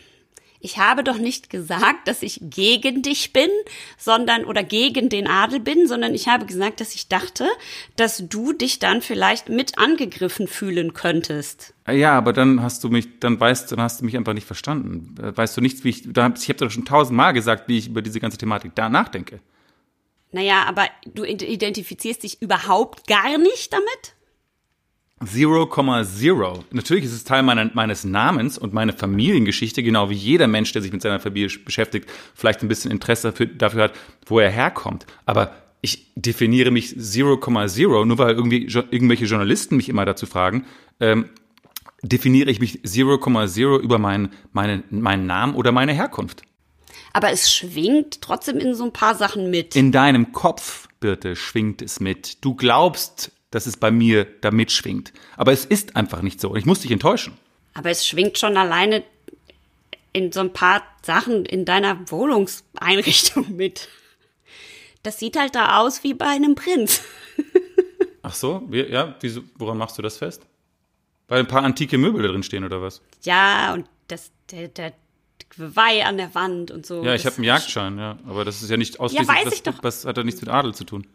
[0.64, 3.50] Ich habe doch nicht gesagt, dass ich gegen dich bin,
[3.98, 7.48] sondern oder gegen den Adel bin, sondern ich habe gesagt, dass ich dachte,
[7.96, 11.74] dass du dich dann vielleicht mit angegriffen fühlen könntest.
[11.90, 15.16] Ja, aber dann hast du mich, dann weißt, dann hast du mich einfach nicht verstanden.
[15.18, 18.00] Weißt du nichts, wie ich, da, ich habe doch schon tausendmal gesagt, wie ich über
[18.00, 19.40] diese ganze Thematik da nachdenke.
[20.30, 24.14] Naja, aber du identifizierst dich überhaupt gar nicht damit?
[25.24, 26.58] 0,0.
[26.70, 30.82] Natürlich ist es Teil meiner, meines Namens und meine Familiengeschichte, genau wie jeder Mensch, der
[30.82, 33.92] sich mit seiner Familie beschäftigt, vielleicht ein bisschen Interesse dafür, dafür hat,
[34.26, 35.06] wo er herkommt.
[35.26, 40.66] Aber ich definiere mich 0,0, nur weil irgendwie irgendwelche Journalisten mich immer dazu fragen,
[41.00, 41.28] ähm,
[42.02, 46.42] definiere ich mich 0,0 über meinen, meinen, meinen Namen oder meine Herkunft.
[47.12, 49.76] Aber es schwingt trotzdem in so ein paar Sachen mit.
[49.76, 52.44] In deinem Kopf, Birte, schwingt es mit.
[52.44, 55.12] Du glaubst, dass es bei mir da mitschwingt.
[55.36, 56.56] Aber es ist einfach nicht so.
[56.56, 57.34] Ich muss dich enttäuschen.
[57.74, 59.04] Aber es schwingt schon alleine
[60.12, 63.88] in so ein paar Sachen in deiner Wohnungseinrichtung mit.
[65.02, 67.02] Das sieht halt da aus wie bei einem Prinz.
[68.22, 70.46] Ach so, ja, wieso, woran machst du das fest?
[71.28, 73.00] Weil ein paar antike Möbel da drin stehen oder was?
[73.22, 74.92] Ja, und das, der, der
[75.56, 77.04] Weih an der Wand und so.
[77.04, 79.54] Ja, ich habe einen Jagdschein, ja, aber das ist ja nicht ausschließlich, ja, weiß was,
[79.54, 79.82] ich doch.
[79.82, 81.06] was hat da nichts mit Adel zu tun?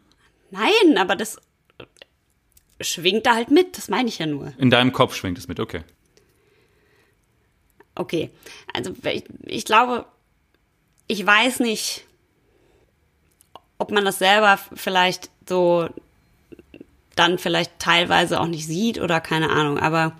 [0.50, 1.38] Nein, aber das
[2.80, 4.52] schwingt da halt mit, das meine ich ja nur.
[4.58, 5.82] In deinem Kopf schwingt es mit, okay.
[7.94, 8.30] Okay,
[8.72, 10.06] also ich, ich glaube,
[11.08, 12.04] ich weiß nicht,
[13.78, 15.88] ob man das selber vielleicht so
[17.16, 20.16] dann vielleicht teilweise auch nicht sieht oder keine Ahnung, aber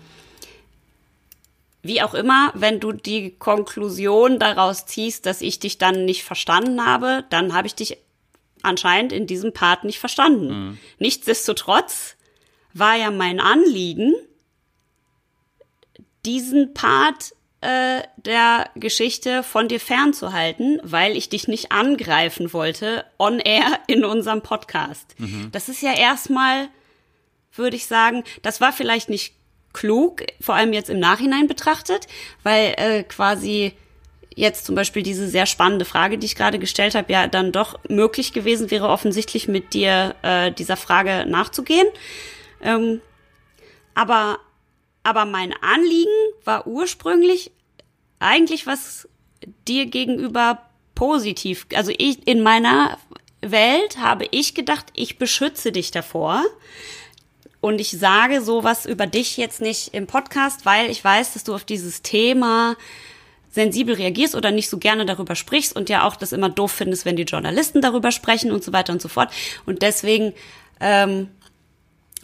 [1.81, 6.85] wie auch immer, wenn du die Konklusion daraus ziehst, dass ich dich dann nicht verstanden
[6.85, 7.97] habe, dann habe ich dich
[8.61, 10.47] anscheinend in diesem Part nicht verstanden.
[10.47, 10.77] Mhm.
[10.97, 12.17] Nichtsdestotrotz
[12.79, 14.13] war ja mein Anliegen,
[16.25, 23.39] diesen Part äh, der Geschichte von dir fernzuhalten, weil ich dich nicht angreifen wollte on
[23.39, 25.15] air in unserem Podcast.
[25.17, 25.49] Mhm.
[25.51, 26.69] Das ist ja erstmal,
[27.53, 29.33] würde ich sagen, das war vielleicht nicht
[29.73, 32.07] klug, vor allem jetzt im Nachhinein betrachtet,
[32.43, 33.73] weil äh, quasi
[34.35, 37.77] jetzt zum Beispiel diese sehr spannende Frage, die ich gerade gestellt habe, ja dann doch
[37.89, 41.87] möglich gewesen wäre, offensichtlich mit dir äh, dieser Frage nachzugehen.
[42.61, 43.01] Ähm,
[43.95, 44.39] aber,
[45.03, 46.09] aber mein Anliegen
[46.43, 47.51] war ursprünglich
[48.19, 49.07] eigentlich was
[49.67, 50.61] dir gegenüber
[50.95, 51.65] positiv.
[51.73, 52.97] Also ich, in meiner
[53.41, 56.43] Welt habe ich gedacht, ich beschütze dich davor.
[57.61, 61.53] Und ich sage sowas über dich jetzt nicht im Podcast, weil ich weiß, dass du
[61.53, 62.77] auf dieses Thema
[63.51, 67.05] sensibel reagierst oder nicht so gerne darüber sprichst und ja auch das immer doof findest,
[67.05, 69.31] wenn die Journalisten darüber sprechen und so weiter und so fort.
[69.65, 70.33] Und deswegen
[70.79, 71.29] ähm,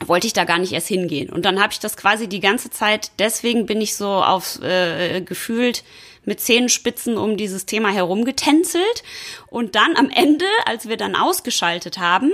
[0.06, 1.30] wollte ich da gar nicht erst hingehen.
[1.30, 5.22] Und dann habe ich das quasi die ganze Zeit, deswegen bin ich so auf äh,
[5.22, 5.84] gefühlt
[6.26, 9.04] mit Zehenspitzen um dieses Thema herumgetänzelt.
[9.48, 12.32] Und dann am Ende, als wir dann ausgeschaltet haben,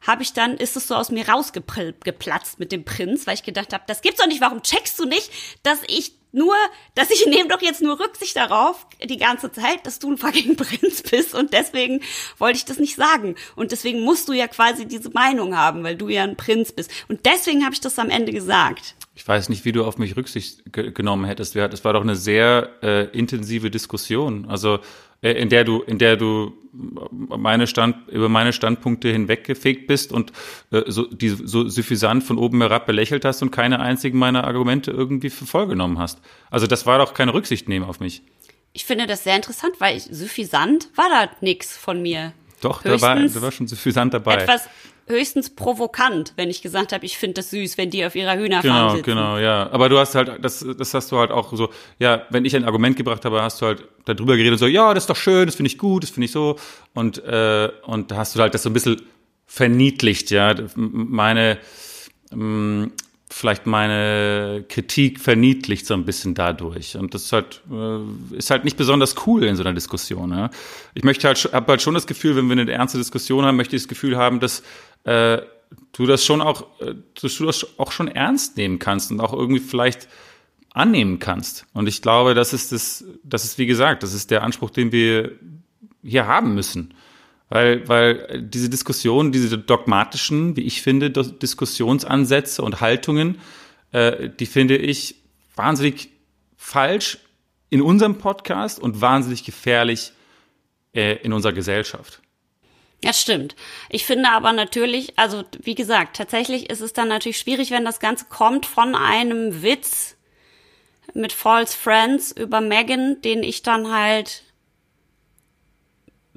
[0.00, 3.72] habe ich dann, ist es so aus mir rausgeplatzt mit dem Prinz, weil ich gedacht
[3.72, 5.30] habe, das gibt's doch nicht, warum checkst du nicht,
[5.62, 6.54] dass ich nur,
[6.94, 10.56] dass ich nehme doch jetzt nur Rücksicht darauf die ganze Zeit, dass du ein fucking
[10.56, 12.00] Prinz bist und deswegen
[12.38, 15.96] wollte ich das nicht sagen und deswegen musst du ja quasi diese Meinung haben, weil
[15.96, 18.94] du ja ein Prinz bist und deswegen habe ich das am Ende gesagt.
[19.14, 21.54] ich weiß nicht, wie du auf mich Rücksicht genommen hättest.
[21.54, 24.46] Es war doch eine sehr äh, intensive Diskussion.
[24.48, 24.80] Also
[25.30, 30.32] in der du, in der du meine Stand, über meine Standpunkte hinweggefegt bist und
[30.70, 34.90] äh, so, die so suffisant von oben herab belächelt hast und keine einzigen meiner Argumente
[34.90, 36.20] irgendwie für voll genommen hast.
[36.50, 38.22] Also das war doch keine Rücksicht nehmen auf mich.
[38.72, 42.32] Ich finde das sehr interessant, weil ich, suffisant war da nix von mir.
[42.62, 44.36] Doch, da war, da war schon suffisant dabei.
[44.36, 44.68] Etwas
[45.06, 48.62] höchstens provokant, wenn ich gesagt habe, ich finde das süß, wenn die auf ihrer Hühnerfarm
[48.62, 49.04] genau, sitzen.
[49.04, 49.70] Genau, genau, ja.
[49.70, 52.64] Aber du hast halt, das, das hast du halt auch so, ja, wenn ich ein
[52.64, 55.46] Argument gebracht habe, hast du halt darüber geredet und so, ja, das ist doch schön,
[55.46, 56.56] das finde ich gut, das finde ich so.
[56.94, 59.02] Und, äh, und da hast du halt das so ein bisschen
[59.46, 60.54] verniedlicht, ja.
[60.76, 61.58] Meine,
[62.32, 62.92] ähm,
[63.32, 66.96] vielleicht meine Kritik verniedlicht so ein bisschen dadurch.
[66.96, 70.30] Und das ist halt, äh, ist halt nicht besonders cool in so einer Diskussion.
[70.30, 70.50] Ja?
[70.94, 73.74] Ich möchte halt, habe halt schon das Gefühl, wenn wir eine ernste Diskussion haben, möchte
[73.74, 74.62] ich das Gefühl haben, dass
[75.04, 75.42] äh,
[75.92, 79.32] du das schon auch, äh, dass du das auch schon ernst nehmen kannst und auch
[79.32, 80.08] irgendwie vielleicht
[80.72, 81.66] annehmen kannst.
[81.74, 84.90] Und ich glaube, das ist das, das ist wie gesagt, das ist der Anspruch, den
[84.92, 85.32] wir
[86.02, 86.94] hier haben müssen.
[87.48, 93.38] Weil, weil diese Diskussion, diese dogmatischen, wie ich finde, Diskussionsansätze und Haltungen,
[93.90, 95.16] äh, die finde ich
[95.54, 96.08] wahnsinnig
[96.56, 97.18] falsch
[97.68, 100.12] in unserem Podcast und wahnsinnig gefährlich
[100.94, 102.21] äh, in unserer Gesellschaft.
[103.04, 103.56] Ja, stimmt.
[103.90, 107.98] Ich finde aber natürlich, also wie gesagt, tatsächlich ist es dann natürlich schwierig, wenn das
[107.98, 110.16] Ganze kommt von einem Witz
[111.12, 114.44] mit False Friends über Megan, den ich dann halt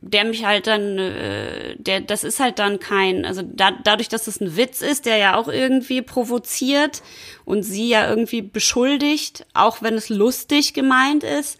[0.07, 4.27] der mich halt dann, äh, der, das ist halt dann kein, also da, dadurch, dass
[4.27, 7.01] es ein Witz ist, der ja auch irgendwie provoziert
[7.43, 11.59] und sie ja irgendwie beschuldigt, auch wenn es lustig gemeint ist,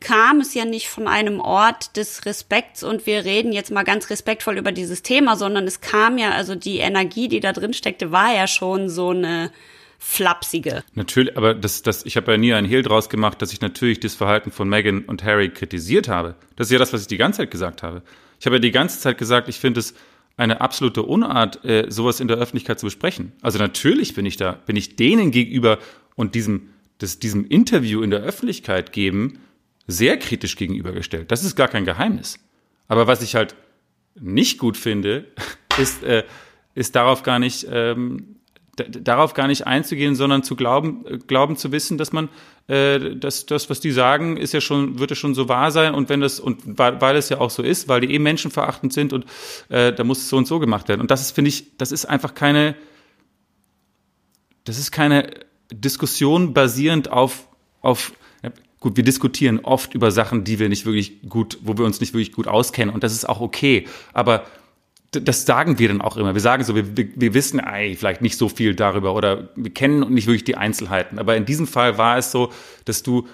[0.00, 4.10] kam es ja nicht von einem Ort des Respekts und wir reden jetzt mal ganz
[4.10, 8.12] respektvoll über dieses Thema, sondern es kam ja, also die Energie, die da drin steckte,
[8.12, 9.50] war ja schon so eine,
[9.98, 10.84] flapsige.
[10.94, 14.00] Natürlich, aber das, das, ich habe ja nie einen Hehl draus gemacht, dass ich natürlich
[14.00, 16.34] das Verhalten von Meghan und Harry kritisiert habe.
[16.56, 18.02] Das ist ja das, was ich die ganze Zeit gesagt habe.
[18.38, 19.94] Ich habe ja die ganze Zeit gesagt, ich finde es
[20.36, 23.32] eine absolute Unart, äh, sowas in der Öffentlichkeit zu besprechen.
[23.40, 25.78] Also natürlich bin ich da, bin ich denen gegenüber
[26.14, 29.38] und diesem, das, diesem Interview in der Öffentlichkeit geben,
[29.86, 31.30] sehr kritisch gegenübergestellt.
[31.30, 32.38] Das ist gar kein Geheimnis.
[32.88, 33.54] Aber was ich halt
[34.18, 35.26] nicht gut finde,
[35.78, 36.24] ist, äh,
[36.74, 38.36] ist darauf gar nicht ähm,
[38.76, 42.28] darauf gar nicht einzugehen, sondern zu glauben, äh, glauben zu wissen, dass man,
[42.68, 45.94] äh, dass das, was die sagen, ist ja schon, wird ja schon so wahr sein
[45.94, 48.92] und wenn das und weil, weil es ja auch so ist, weil die eh menschenverachtend
[48.92, 49.24] sind und
[49.68, 51.00] äh, da muss es so und so gemacht werden.
[51.00, 52.76] Und das ist, finde ich, das ist einfach keine,
[54.64, 55.30] das ist keine
[55.72, 57.48] Diskussion basierend auf
[57.80, 58.12] auf
[58.86, 62.14] gut, wir diskutieren oft über Sachen, die wir nicht wirklich gut, wo wir uns nicht
[62.14, 64.46] wirklich gut auskennen und das ist auch okay, aber
[65.10, 66.34] das sagen wir dann auch immer.
[66.34, 69.72] Wir sagen so, wir, wir, wir wissen ey, vielleicht nicht so viel darüber oder wir
[69.72, 71.18] kennen nicht wirklich die Einzelheiten.
[71.18, 72.52] Aber in diesem Fall war es so,
[72.84, 73.26] dass du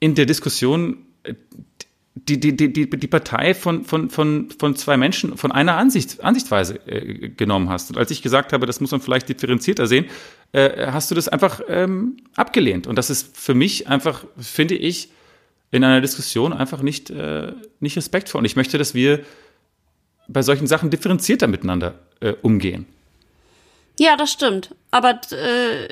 [0.00, 1.34] in der Diskussion äh,
[2.14, 6.22] die, die, die, die, die Partei von, von, von, von zwei Menschen, von einer Ansicht,
[6.22, 7.90] Ansichtsweise äh, genommen hast.
[7.90, 10.06] Und als ich gesagt habe, das muss man vielleicht differenzierter sehen,
[10.54, 12.86] äh, hast du das einfach ähm, abgelehnt.
[12.86, 15.10] Und das ist für mich einfach, finde ich,
[15.72, 18.38] in einer Diskussion einfach nicht, äh, nicht respektvoll.
[18.38, 19.24] Und ich möchte, dass wir
[20.28, 22.86] bei solchen Sachen differenzierter miteinander äh, umgehen.
[23.98, 24.74] Ja, das stimmt.
[24.92, 25.88] Aber äh,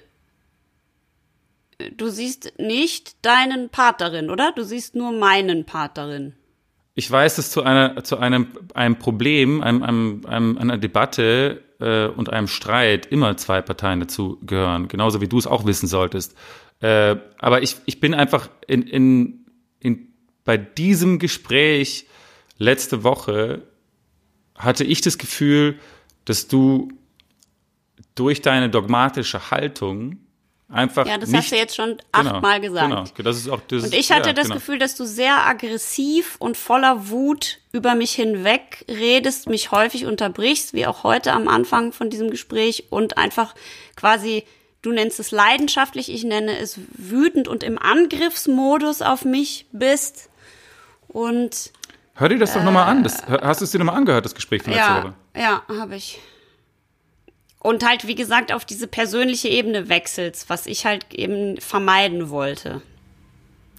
[1.97, 4.53] du siehst nicht deinen Part darin, oder?
[4.53, 6.35] Du siehst nur meinen Part darin.
[6.95, 12.07] Ich weiß, dass zu einer zu einem einem Problem, einem, einem, einem einer Debatte äh,
[12.07, 16.37] und einem Streit immer zwei Parteien dazu gehören, genauso wie du es auch wissen solltest.
[16.81, 19.47] Äh, aber ich ich bin einfach in in
[19.81, 20.09] in
[20.45, 22.07] bei diesem Gespräch
[22.59, 23.63] letzte Woche
[24.57, 25.79] hatte ich das Gefühl,
[26.25, 26.89] dass du
[28.15, 30.19] durch deine dogmatische Haltung
[30.73, 31.07] einfach.
[31.07, 33.15] Ja, das nicht, hast du jetzt schon genau, achtmal genau, gesagt.
[33.17, 34.57] Genau, das ist auch das, und ich hatte ja, das genau.
[34.57, 40.75] Gefühl, dass du sehr aggressiv und voller Wut über mich hinweg redest, mich häufig unterbrichst,
[40.75, 43.55] wie auch heute am Anfang von diesem Gespräch und einfach
[43.97, 44.45] quasi,
[44.83, 50.31] du nennst es leidenschaftlich, ich nenne es wütend und im Angriffsmodus auf mich bist.
[51.09, 51.73] Und
[52.15, 53.03] Hör dir das doch nochmal an.
[53.03, 55.15] Das, hast du es dir nochmal angehört, das Gespräch von letzter ja, Woche?
[55.35, 56.21] Ja, habe ich.
[57.63, 62.83] Und halt, wie gesagt, auf diese persönliche Ebene wechselst, was ich halt eben vermeiden wollte.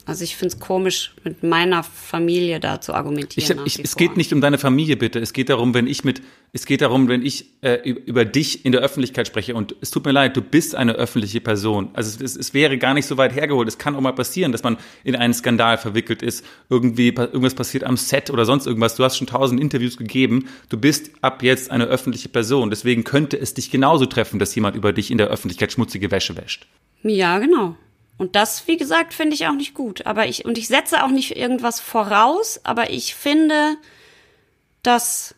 [0.05, 3.61] Also ich finde es komisch, mit meiner Familie da zu argumentieren.
[3.65, 5.19] Ich, ich, es geht nicht um deine Familie, bitte.
[5.19, 8.73] Es geht darum, wenn ich mit, es geht darum, wenn ich äh, über dich in
[8.73, 9.55] der Öffentlichkeit spreche.
[9.55, 11.89] Und es tut mir leid, du bist eine öffentliche Person.
[11.93, 13.69] Also es, es wäre gar nicht so weit hergeholt.
[13.69, 16.45] Es kann auch mal passieren, dass man in einen Skandal verwickelt ist.
[16.69, 18.95] Irgendwie irgendwas passiert am Set oder sonst irgendwas.
[18.95, 20.49] Du hast schon tausend Interviews gegeben.
[20.67, 22.69] Du bist ab jetzt eine öffentliche Person.
[22.69, 26.35] Deswegen könnte es dich genauso treffen, dass jemand über dich in der Öffentlichkeit schmutzige Wäsche
[26.35, 26.67] wäscht.
[27.03, 27.77] Ja, genau.
[28.17, 30.05] Und das, wie gesagt, finde ich auch nicht gut.
[30.05, 33.75] Aber ich, und ich setze auch nicht irgendwas voraus, aber ich finde,
[34.83, 35.35] das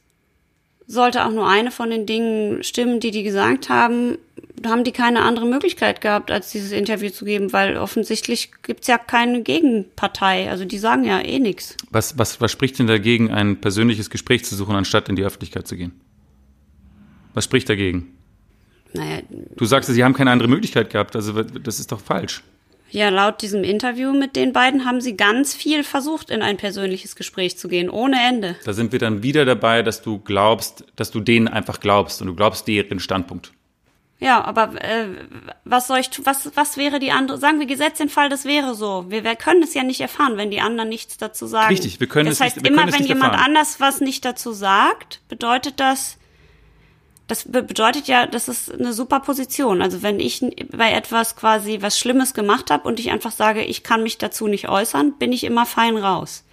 [0.87, 4.17] sollte auch nur eine von den Dingen stimmen, die die gesagt haben,
[4.65, 8.97] haben die keine andere Möglichkeit gehabt, als dieses Interview zu geben, weil offensichtlich gibt's ja
[8.97, 10.49] keine Gegenpartei.
[10.49, 11.75] Also die sagen ja eh nichts.
[11.89, 15.67] Was, was, was spricht denn dagegen, ein persönliches Gespräch zu suchen, anstatt in die Öffentlichkeit
[15.67, 15.93] zu gehen?
[17.33, 18.13] Was spricht dagegen?
[18.93, 19.21] Naja.
[19.57, 22.43] Du sagst, sie haben keine andere Möglichkeit gehabt, also das ist doch falsch.
[22.89, 27.15] Ja, laut diesem Interview mit den beiden haben sie ganz viel versucht, in ein persönliches
[27.15, 28.55] Gespräch zu gehen, ohne Ende.
[28.63, 32.27] Da sind wir dann wieder dabei, dass du glaubst, dass du denen einfach glaubst und
[32.27, 33.51] du glaubst deren Standpunkt.
[34.19, 35.07] Ja, aber äh,
[35.65, 37.37] was soll ich, was, was wäre die andere?
[37.37, 39.05] Sagen wir gesetzt den Fall, das wäre so.
[39.09, 41.67] Wir, wir können es ja nicht erfahren, wenn die anderen nichts dazu sagen.
[41.67, 42.65] Richtig, wir können das es heißt, nicht.
[42.65, 43.45] Wir immer wenn jemand erfahren.
[43.47, 46.17] anders was nicht dazu sagt, bedeutet das,
[47.27, 49.81] das bedeutet ja, das ist eine super Position.
[49.81, 53.83] Also wenn ich bei etwas quasi was Schlimmes gemacht habe und ich einfach sage, ich
[53.83, 56.43] kann mich dazu nicht äußern, bin ich immer fein raus.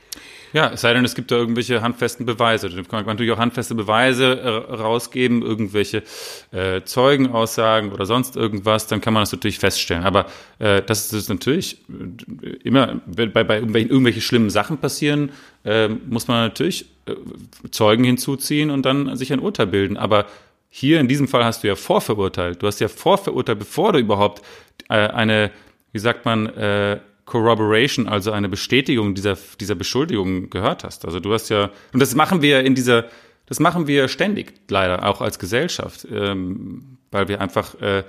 [0.53, 2.69] Ja, es sei denn, es gibt da irgendwelche handfesten Beweise.
[2.69, 6.03] Da kann man natürlich auch handfeste Beweise äh, rausgeben, irgendwelche
[6.51, 10.05] äh, Zeugenaussagen oder sonst irgendwas, dann kann man das natürlich feststellen.
[10.05, 10.27] Aber
[10.59, 15.33] äh, das ist natürlich äh, immer, bei, bei irgendwelchen, irgendwelche schlimmen Sachen passieren,
[15.65, 17.15] äh, muss man natürlich äh,
[17.71, 19.97] Zeugen hinzuziehen und dann sich ein Urteil bilden.
[19.97, 20.27] Aber
[20.75, 22.63] hier in diesem Fall hast du ja vorverurteilt.
[22.63, 24.41] Du hast ja vorverurteilt, bevor du überhaupt
[24.89, 25.51] äh, eine,
[25.93, 31.05] wie sagt man, äh, Corroboration, also eine Bestätigung dieser, dieser Beschuldigung gehört hast.
[31.05, 33.05] Also du hast ja, und das machen wir in dieser,
[33.45, 38.05] das machen wir ständig, leider, auch als Gesellschaft, ähm, weil wir einfach, äh,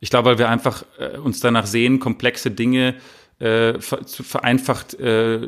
[0.00, 2.96] ich glaube, weil wir einfach äh, uns danach sehen, komplexe Dinge
[3.42, 5.40] äh, zu vereinfacht äh,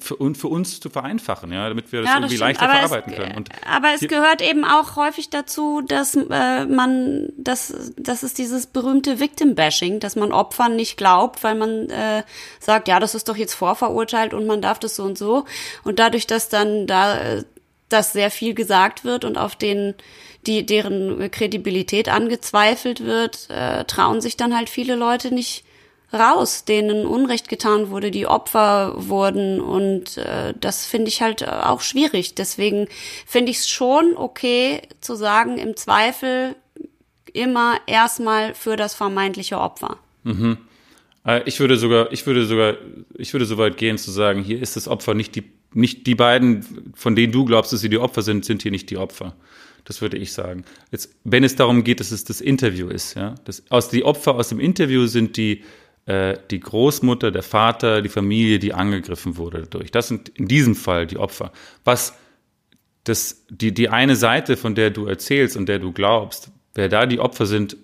[0.00, 2.48] für, und für uns zu vereinfachen, ja, damit wir das, ja, das irgendwie stimmt.
[2.48, 3.36] leichter aber verarbeiten es, können.
[3.36, 8.66] Und aber es gehört eben auch häufig dazu, dass äh, man, dass das ist dieses
[8.66, 12.24] berühmte Victim-Bashing, dass man Opfern nicht glaubt, weil man äh,
[12.58, 15.44] sagt, ja, das ist doch jetzt vorverurteilt und man darf das so und so.
[15.84, 17.44] Und dadurch, dass dann da äh,
[17.88, 19.94] dass sehr viel gesagt wird und auf den
[20.48, 25.65] die deren Kredibilität angezweifelt wird, äh, trauen sich dann halt viele Leute nicht
[26.12, 31.80] raus, denen Unrecht getan wurde, die Opfer wurden und äh, das finde ich halt auch
[31.80, 32.34] schwierig.
[32.34, 32.88] Deswegen
[33.26, 36.54] finde ich es schon okay zu sagen, im Zweifel
[37.32, 39.98] immer erstmal für das vermeintliche Opfer.
[40.22, 40.58] Mhm.
[41.26, 42.76] Äh, ich würde sogar, ich würde sogar,
[43.16, 45.44] ich würde so weit gehen zu sagen, hier ist das Opfer nicht die,
[45.74, 48.90] nicht die beiden, von denen du glaubst, dass sie die Opfer sind, sind hier nicht
[48.90, 49.34] die Opfer.
[49.84, 50.64] Das würde ich sagen.
[50.90, 54.34] Jetzt, wenn es darum geht, dass es das Interview ist, ja, das, aus die Opfer
[54.34, 55.62] aus dem Interview sind die
[56.06, 59.90] äh, die Großmutter, der Vater, die Familie, die angegriffen wurde dadurch.
[59.90, 61.52] Das sind in diesem Fall die Opfer.
[61.84, 62.16] Was
[63.04, 67.06] das, die, die eine Seite, von der du erzählst und der du glaubst, wer da
[67.06, 67.76] die Opfer sind,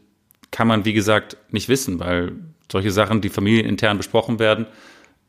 [0.51, 2.33] kann man, wie gesagt, nicht wissen, weil
[2.71, 4.67] solche Sachen, die familienintern besprochen werden,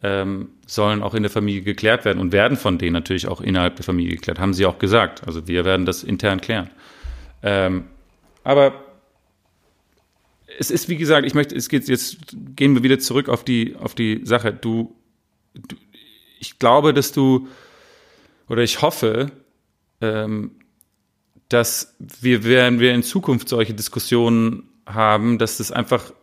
[0.01, 3.77] ähm, sollen auch in der Familie geklärt werden und werden von denen natürlich auch innerhalb
[3.77, 5.25] der Familie geklärt, haben sie auch gesagt.
[5.25, 6.69] Also wir werden das intern klären.
[7.41, 7.85] Ähm,
[8.43, 8.73] aber
[10.59, 12.17] es ist, wie gesagt, ich möchte, es geht jetzt,
[12.55, 14.53] gehen wir wieder zurück auf die, auf die Sache.
[14.53, 14.95] Du,
[15.53, 15.75] du
[16.39, 17.47] ich glaube, dass du,
[18.49, 19.31] oder ich hoffe,
[20.01, 20.51] ähm,
[21.49, 26.13] dass wir, werden wir in Zukunft solche Diskussionen haben, dass das einfach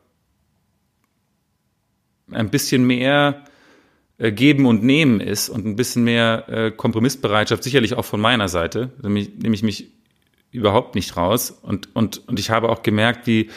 [2.31, 3.45] ein bisschen mehr
[4.18, 8.49] äh, geben und nehmen ist und ein bisschen mehr äh, Kompromissbereitschaft, sicherlich auch von meiner
[8.49, 9.91] Seite, nämlich nehme ich mich
[10.53, 13.51] überhaupt nicht raus und, und, und ich habe auch gemerkt, wie,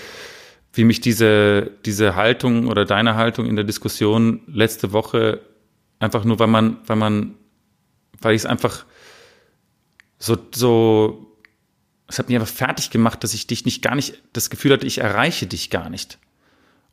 [0.73, 5.41] wie mich diese, diese Haltung oder deine Haltung in der Diskussion letzte Woche
[5.99, 7.35] einfach nur, weil man, weil man,
[8.19, 8.85] weil ich es einfach
[10.17, 11.37] so, so,
[12.07, 14.87] es hat mich einfach fertig gemacht, dass ich dich nicht gar nicht, das Gefühl hatte,
[14.87, 16.17] ich erreiche dich gar nicht.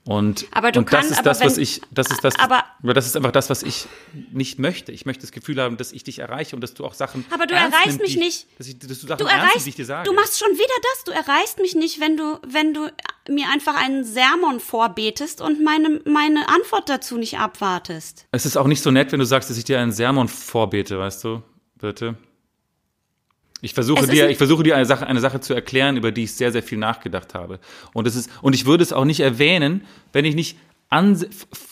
[0.07, 3.07] Und, aber du und kannst, das ist das, was ich, das ist das, aber, das
[3.07, 3.87] ist einfach das, was ich
[4.33, 4.93] nicht möchte.
[4.93, 7.25] Ich möchte das Gefühl haben, dass ich dich erreiche und dass du auch Sachen.
[7.31, 8.47] Aber du erreichst nimmst, mich die, nicht.
[8.59, 10.09] Dass, ich, dass du Sachen du erreichst, die ich dir sage.
[10.09, 11.05] Du machst schon wieder das.
[11.05, 12.89] Du erreichst mich nicht, wenn du, wenn du
[13.29, 18.27] mir einfach einen Sermon vorbetest und meine, meine Antwort dazu nicht abwartest.
[18.33, 20.99] Es ist auch nicht so nett, wenn du sagst, dass ich dir einen Sermon vorbete,
[20.99, 21.43] weißt du,
[21.79, 22.17] bitte.
[23.63, 26.33] Ich versuche dir, ich versuche dir eine Sache, eine Sache zu erklären, über die ich
[26.33, 27.61] sehr, sehr viel nachgedacht habe.
[27.93, 29.83] Und es ist, und ich würde es auch nicht erwähnen,
[30.13, 30.57] wenn ich nicht
[30.89, 31.27] Ans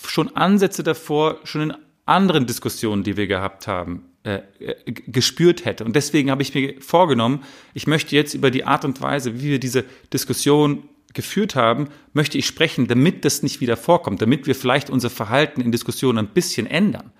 [0.06, 1.74] schon Ansätze davor, schon in
[2.06, 5.84] anderen Diskussionen, die wir gehabt haben, äh, äh gespürt hätte.
[5.84, 7.42] Und deswegen habe ich mir vorgenommen,
[7.74, 10.84] ich möchte jetzt über die Art und Weise, wie wir diese Diskussion
[11.14, 15.60] geführt haben, möchte ich sprechen, damit das nicht wieder vorkommt, damit wir vielleicht unser Verhalten
[15.60, 17.10] in Diskussionen ein bisschen ändern.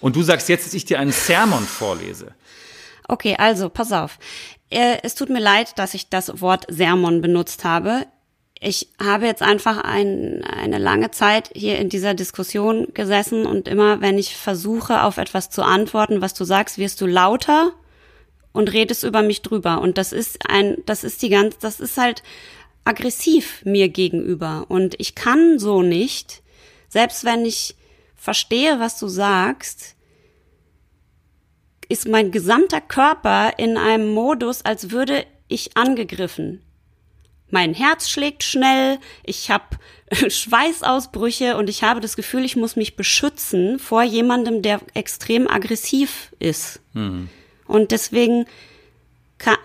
[0.00, 2.34] Und du sagst jetzt, dass ich dir einen Sermon vorlese.
[3.08, 4.18] Okay, also pass auf.
[4.70, 8.06] Äh, es tut mir leid, dass ich das Wort Sermon benutzt habe.
[8.60, 14.00] Ich habe jetzt einfach ein, eine lange Zeit hier in dieser Diskussion gesessen und immer,
[14.00, 17.72] wenn ich versuche, auf etwas zu antworten, was du sagst, wirst du lauter
[18.52, 19.80] und redest über mich drüber.
[19.80, 22.22] Und das ist ein, das ist die ganz, das ist halt
[22.84, 24.66] aggressiv mir gegenüber.
[24.68, 26.42] Und ich kann so nicht,
[26.88, 27.76] selbst wenn ich
[28.16, 29.94] verstehe, was du sagst,
[31.88, 36.62] ist mein gesamter Körper in einem Modus, als würde ich angegriffen.
[37.50, 39.64] Mein Herz schlägt schnell, ich habe
[40.28, 46.34] Schweißausbrüche und ich habe das Gefühl, ich muss mich beschützen vor jemandem, der extrem aggressiv
[46.38, 46.80] ist.
[46.92, 47.28] Mhm.
[47.66, 48.46] Und deswegen
[49.38, 49.56] kann,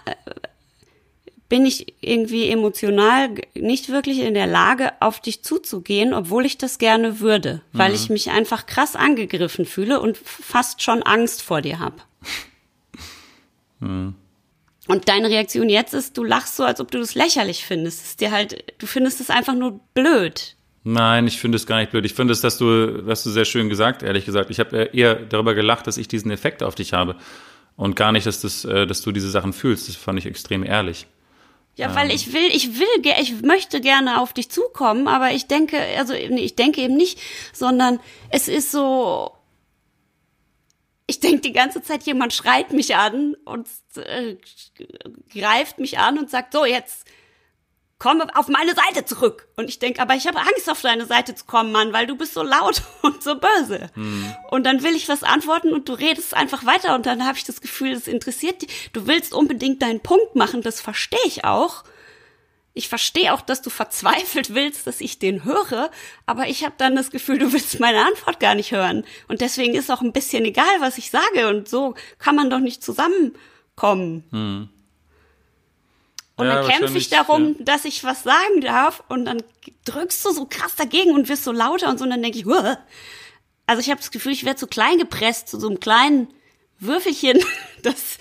[1.53, 6.79] bin ich irgendwie emotional nicht wirklich in der Lage, auf dich zuzugehen, obwohl ich das
[6.79, 7.95] gerne würde, weil mhm.
[7.95, 11.97] ich mich einfach krass angegriffen fühle und fast schon Angst vor dir habe.
[13.79, 14.15] Mhm.
[14.87, 18.01] Und deine Reaktion jetzt ist, du lachst so, als ob du das lächerlich findest.
[18.01, 20.55] Es ist dir halt, du findest es einfach nur blöd.
[20.85, 22.05] Nein, ich finde es gar nicht blöd.
[22.05, 24.49] Ich finde es, dass du, hast du sehr schön gesagt, ehrlich gesagt.
[24.51, 27.17] Ich habe eher darüber gelacht, dass ich diesen Effekt auf dich habe
[27.75, 29.89] und gar nicht, dass, das, äh, dass du diese Sachen fühlst.
[29.89, 31.07] Das fand ich extrem ehrlich.
[31.75, 32.15] Ja, weil ähm.
[32.15, 36.55] ich will, ich will, ich möchte gerne auf dich zukommen, aber ich denke, also ich
[36.55, 37.19] denke eben nicht,
[37.51, 37.99] sondern
[38.29, 39.31] es ist so,
[41.07, 44.37] ich denke die ganze Zeit, jemand schreit mich an und äh,
[45.33, 47.07] greift mich an und sagt, so jetzt
[48.03, 49.47] komm auf meine Seite zurück.
[49.55, 52.17] Und ich denke, aber ich habe Angst, auf deine Seite zu kommen, Mann, weil du
[52.17, 53.89] bist so laut und so böse.
[53.93, 54.35] Hm.
[54.51, 57.45] Und dann will ich was antworten und du redest einfach weiter und dann habe ich
[57.45, 58.89] das Gefühl, das interessiert dich.
[58.91, 61.85] Du willst unbedingt deinen Punkt machen, das verstehe ich auch.
[62.73, 65.89] Ich verstehe auch, dass du verzweifelt willst, dass ich den höre,
[66.25, 69.05] aber ich habe dann das Gefühl, du willst meine Antwort gar nicht hören.
[69.29, 71.47] Und deswegen ist auch ein bisschen egal, was ich sage.
[71.47, 74.25] Und so kann man doch nicht zusammenkommen.
[74.31, 74.69] Hm.
[76.35, 77.65] Und ja, dann kämpfe ich darum, ja.
[77.65, 79.43] dass ich was sagen darf und dann
[79.85, 82.45] drückst du so krass dagegen und wirst so lauter und so und dann denke ich,
[82.45, 82.79] Huah.
[83.67, 86.27] also ich habe das Gefühl, ich werde so klein gepresst zu so einem kleinen
[86.79, 87.39] Würfelchen,
[87.83, 88.17] das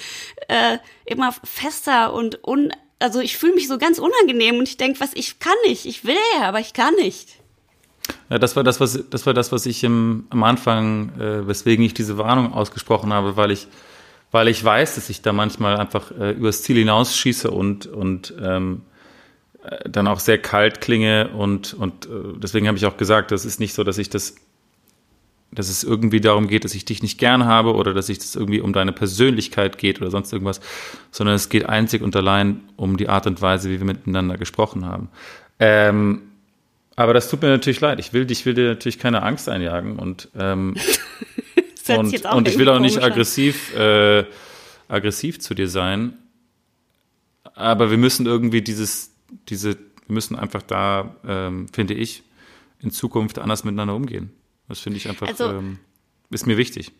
[0.48, 5.00] äh, immer fester und un also ich fühle mich so ganz unangenehm und ich denke,
[5.00, 7.30] was ich kann nicht, ich will ja, aber ich kann nicht.
[8.30, 11.84] Ja, das war das, was das war das, was ich im, am Anfang, äh, weswegen
[11.84, 13.66] ich diese Warnung ausgesprochen habe, weil ich
[14.32, 18.82] weil ich weiß, dass ich da manchmal einfach äh, übers Ziel hinausschieße und, und ähm,
[19.62, 23.44] äh, dann auch sehr kalt klinge und, und äh, deswegen habe ich auch gesagt, das
[23.44, 24.34] ist nicht so, dass ich das,
[25.52, 28.34] dass es irgendwie darum geht, dass ich dich nicht gern habe oder dass es das
[28.34, 30.60] irgendwie um deine Persönlichkeit geht oder sonst irgendwas,
[31.10, 34.86] sondern es geht einzig und allein um die Art und Weise, wie wir miteinander gesprochen
[34.86, 35.10] haben.
[35.60, 36.22] Ähm,
[36.96, 38.00] aber das tut mir natürlich leid.
[38.00, 40.74] Ich will, ich will dir natürlich keine Angst einjagen und ähm,
[41.88, 44.24] und, und ich will auch nicht aggressiv, äh,
[44.88, 46.16] aggressiv zu dir sein.
[47.54, 49.12] Aber wir müssen irgendwie dieses,
[49.48, 49.74] diese,
[50.06, 52.22] wir müssen einfach da, ähm, finde ich,
[52.80, 54.32] in Zukunft anders miteinander umgehen.
[54.68, 55.78] Das finde ich einfach, also, ähm,
[56.30, 56.92] ist mir wichtig.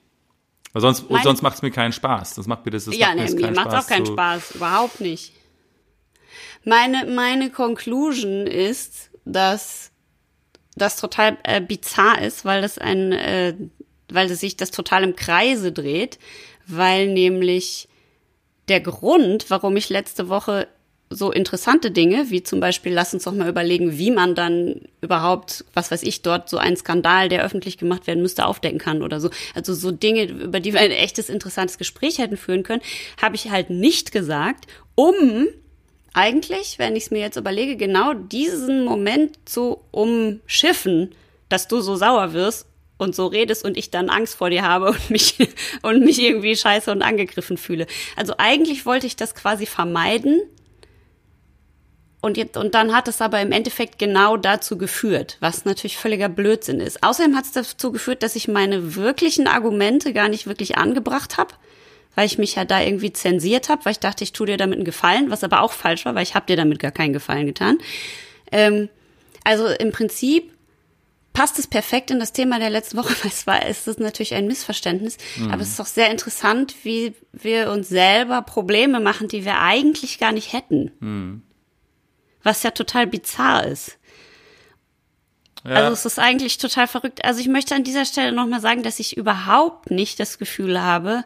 [0.73, 2.35] Weil sonst, mein, sonst macht es mir keinen Spaß.
[2.35, 5.33] Das macht mir das, das ja, macht nee, mir macht auch keinen Spaß, überhaupt nicht.
[6.65, 9.91] Meine, meine Conclusion ist, dass
[10.75, 13.55] das total äh, bizarr ist, weil das ein äh,
[14.15, 16.19] weil sich das total im Kreise dreht,
[16.67, 17.89] weil nämlich
[18.69, 20.69] der Grund, warum ich letzte Woche
[21.15, 25.65] so interessante Dinge, wie zum Beispiel, lass uns doch mal überlegen, wie man dann überhaupt,
[25.75, 29.21] was weiß ich, dort so einen Skandal, der öffentlich gemacht werden müsste, aufdecken kann oder
[29.21, 29.31] so.
[29.55, 32.83] Also so Dinge, über die wir ein echtes, interessantes Gespräch hätten führen können,
[33.21, 35.15] habe ich halt nicht gesagt, um
[36.15, 41.15] eigentlich, wenn ich es mir jetzt überlege, genau diesen Moment zu umschiffen,
[41.49, 42.67] dass du so sauer wirst
[43.03, 45.37] und so redest und ich dann Angst vor dir habe und mich,
[45.83, 47.87] und mich irgendwie scheiße und angegriffen fühle.
[48.17, 50.41] Also eigentlich wollte ich das quasi vermeiden.
[52.21, 56.29] Und, jetzt, und dann hat es aber im Endeffekt genau dazu geführt, was natürlich völliger
[56.29, 57.03] Blödsinn ist.
[57.03, 61.55] Außerdem hat es dazu geführt, dass ich meine wirklichen Argumente gar nicht wirklich angebracht habe,
[62.15, 64.77] weil ich mich ja da irgendwie zensiert habe, weil ich dachte, ich tue dir damit
[64.77, 67.47] einen Gefallen, was aber auch falsch war, weil ich habe dir damit gar keinen Gefallen
[67.47, 67.79] getan.
[68.53, 68.89] Ähm,
[69.43, 70.53] also im Prinzip
[71.33, 74.35] passt es perfekt in das Thema der letzten Woche, weil es war, es ist natürlich
[74.35, 75.51] ein Missverständnis, mhm.
[75.51, 80.19] aber es ist doch sehr interessant, wie wir uns selber Probleme machen, die wir eigentlich
[80.19, 80.91] gar nicht hätten.
[81.01, 81.43] Mhm.
[82.43, 83.99] Was ja total bizarr ist.
[85.65, 85.75] Ja.
[85.75, 87.25] Also es ist eigentlich total verrückt.
[87.25, 91.25] Also ich möchte an dieser Stelle nochmal sagen, dass ich überhaupt nicht das Gefühl habe,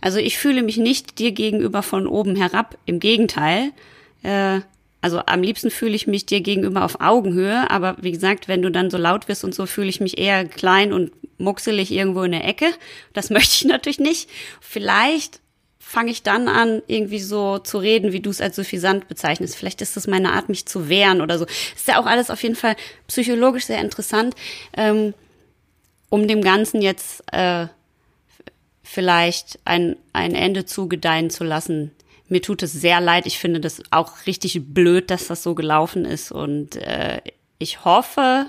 [0.00, 2.78] also ich fühle mich nicht dir gegenüber von oben herab.
[2.86, 3.72] Im Gegenteil.
[4.22, 4.60] Äh,
[5.00, 8.70] also am liebsten fühle ich mich dir gegenüber auf Augenhöhe, aber wie gesagt, wenn du
[8.70, 12.32] dann so laut wirst und so, fühle ich mich eher klein und muckselig irgendwo in
[12.32, 12.66] der Ecke.
[13.12, 14.28] Das möchte ich natürlich nicht.
[14.60, 15.40] Vielleicht
[15.78, 19.56] fange ich dann an, irgendwie so zu reden, wie du es als suffisant bezeichnest.
[19.56, 21.46] Vielleicht ist das meine Art, mich zu wehren oder so.
[21.74, 22.76] Ist ja auch alles auf jeden Fall
[23.06, 24.34] psychologisch sehr interessant,
[24.76, 25.14] ähm,
[26.10, 27.68] um dem Ganzen jetzt äh,
[28.82, 31.92] vielleicht ein, ein Ende zugedeihen zu lassen.
[32.28, 33.26] Mir tut es sehr leid.
[33.26, 36.30] Ich finde das auch richtig blöd, dass das so gelaufen ist.
[36.30, 37.20] Und äh,
[37.58, 38.46] ich hoffe,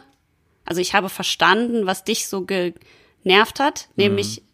[0.66, 4.49] also ich habe verstanden, was dich so genervt hat, mhm.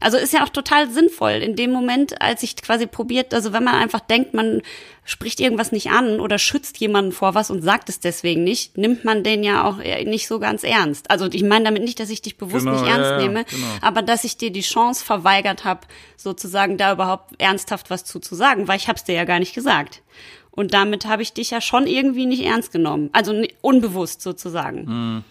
[0.00, 3.64] Also ist ja auch total sinnvoll in dem Moment, als ich quasi probiert, also wenn
[3.64, 4.62] man einfach denkt, man
[5.04, 9.04] spricht irgendwas nicht an oder schützt jemanden vor was und sagt es deswegen nicht, nimmt
[9.04, 11.10] man den ja auch nicht so ganz ernst.
[11.10, 13.66] Also ich meine damit nicht, dass ich dich bewusst genau, nicht ernst ja, nehme, genau.
[13.80, 15.80] aber dass ich dir die Chance verweigert habe,
[16.16, 19.54] sozusagen da überhaupt ernsthaft was zu, zu sagen, weil ich hab's dir ja gar nicht
[19.54, 20.02] gesagt.
[20.50, 24.84] Und damit habe ich dich ja schon irgendwie nicht ernst genommen, also unbewusst sozusagen.
[24.84, 25.24] Mhm.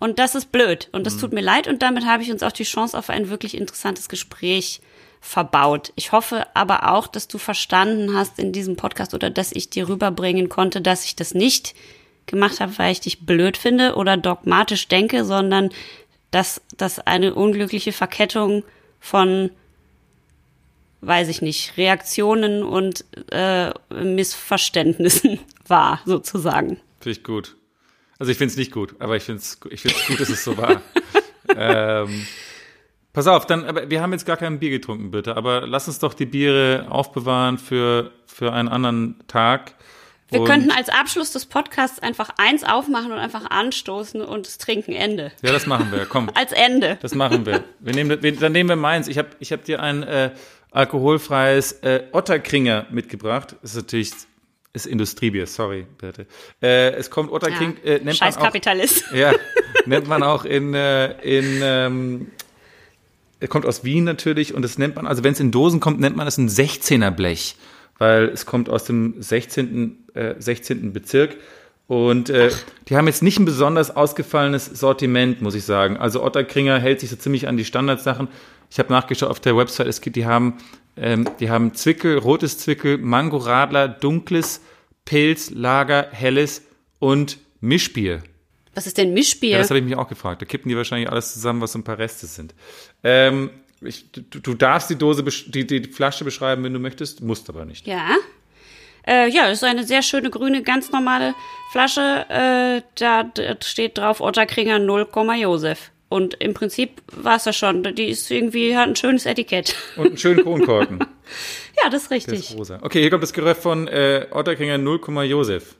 [0.00, 1.20] Und das ist blöd und das mhm.
[1.20, 4.08] tut mir leid und damit habe ich uns auch die Chance auf ein wirklich interessantes
[4.08, 4.80] Gespräch
[5.20, 5.92] verbaut.
[5.94, 9.88] Ich hoffe aber auch, dass du verstanden hast in diesem Podcast oder dass ich dir
[9.88, 11.74] rüberbringen konnte, dass ich das nicht
[12.24, 15.68] gemacht habe, weil ich dich blöd finde oder dogmatisch denke, sondern
[16.30, 18.64] dass das eine unglückliche Verkettung
[19.00, 19.50] von,
[21.02, 26.80] weiß ich nicht, Reaktionen und äh, Missverständnissen war, sozusagen.
[27.00, 27.56] Finde ich gut.
[28.20, 30.44] Also ich finde es nicht gut, aber ich finde es ich find's gut, dass es
[30.44, 30.82] so war.
[31.56, 32.26] ähm,
[33.14, 36.00] pass auf, dann, aber wir haben jetzt gar kein Bier getrunken, bitte, aber lass uns
[36.00, 39.74] doch die Biere aufbewahren für, für einen anderen Tag.
[40.28, 44.92] Wir könnten als Abschluss des Podcasts einfach eins aufmachen und einfach anstoßen und es trinken
[44.92, 45.32] Ende.
[45.42, 46.04] Ja, das machen wir.
[46.04, 46.30] Komm.
[46.34, 46.98] als Ende.
[47.00, 47.64] Das machen wir.
[47.80, 49.08] wir, nehmen, wir dann nehmen wir meins.
[49.08, 50.30] Ich habe ich hab dir ein äh,
[50.70, 53.56] alkoholfreies äh, Otterkringer mitgebracht.
[53.62, 54.12] Das ist natürlich
[54.72, 56.26] ist Industriebier, sorry, bitte.
[56.62, 59.04] Äh, es kommt Otterkring, ja, äh, nennt Scheiß man auch, Kapitalist.
[59.14, 59.32] Ja,
[59.86, 62.26] nennt man auch in, äh, in ähm,
[63.40, 65.98] er kommt aus Wien natürlich und das nennt man, also wenn es in Dosen kommt,
[65.98, 67.56] nennt man es ein 16er Blech,
[67.98, 70.06] weil es kommt aus dem 16.
[70.14, 70.92] Äh, 16.
[70.92, 71.36] Bezirk
[71.86, 72.50] und äh,
[72.88, 75.96] die haben jetzt nicht ein besonders ausgefallenes Sortiment, muss ich sagen.
[75.96, 78.28] Also Otterkringer hält sich so ziemlich an die Standardsachen.
[78.70, 80.58] Ich habe nachgeschaut auf der Website, es gibt, die haben
[81.00, 84.60] ähm, die haben Zwickel, rotes Zwickel, Mango Radler, dunkles,
[85.06, 86.62] Pilz, Lager, helles
[86.98, 88.22] und Mischbier.
[88.74, 89.52] Was ist denn Mischbier?
[89.52, 90.42] Ja, das habe ich mich auch gefragt.
[90.42, 92.54] Da kippen die wahrscheinlich alles zusammen, was so ein paar Reste sind.
[93.02, 97.48] Ähm, ich, du, du, darfst die Dose, die, die Flasche beschreiben, wenn du möchtest, musst
[97.48, 97.86] aber nicht.
[97.86, 98.16] Ja.
[99.06, 101.34] Äh, ja, ist eine sehr schöne grüne, ganz normale
[101.72, 102.26] Flasche.
[102.28, 103.32] Äh, da
[103.64, 105.90] steht drauf Otterkringer 0, Josef.
[106.10, 107.84] Und im Prinzip war es ja schon.
[107.94, 109.76] Die ist irgendwie, hat ein schönes Etikett.
[109.96, 110.98] Und einen schönen Kronkorken.
[111.82, 112.40] ja, das ist richtig.
[112.40, 112.80] Das ist rosa.
[112.82, 115.76] Okay, hier kommt das Geröff von äh, Otterkringer 0, Josef.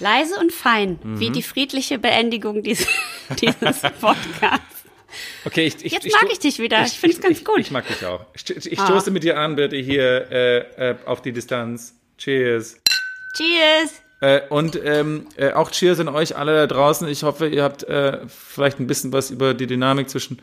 [0.00, 1.20] Leise und fein, mhm.
[1.20, 2.88] wie die friedliche Beendigung dieses,
[3.40, 4.84] dieses Podcasts.
[5.44, 6.82] Okay, ich, ich, Jetzt mag ich, ich dich wieder.
[6.82, 7.60] Ich, ich finde es ganz gut.
[7.60, 8.26] Ich mag dich auch.
[8.34, 8.84] Ich, ah.
[8.84, 11.94] stoße mit dir an, bitte, hier äh, äh, auf die Distanz.
[12.18, 12.80] Cheers.
[13.36, 14.02] Cheers.
[14.20, 17.06] Äh, und ähm, äh, auch Cheers an euch alle da draußen.
[17.08, 20.40] Ich hoffe, ihr habt äh, vielleicht ein bisschen was über die Dynamik zwischen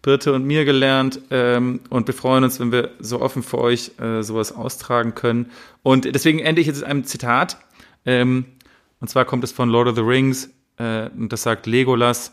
[0.00, 1.20] Birte und mir gelernt.
[1.30, 5.50] Ähm, und wir freuen uns, wenn wir so offen für euch äh, sowas austragen können.
[5.82, 7.58] Und deswegen ende ich jetzt mit einem Zitat.
[8.06, 8.46] Ähm,
[9.00, 10.50] und zwar kommt es von Lord of the Rings.
[10.78, 12.32] Äh, und das sagt Legolas.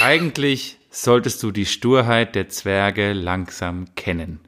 [0.00, 4.40] Eigentlich solltest du die Sturheit der Zwerge langsam kennen.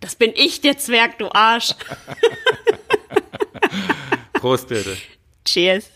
[0.00, 1.74] Das bin ich, der Zwerg, du Arsch.
[4.38, 4.96] Prost, bitte.
[5.44, 5.90] Cheers.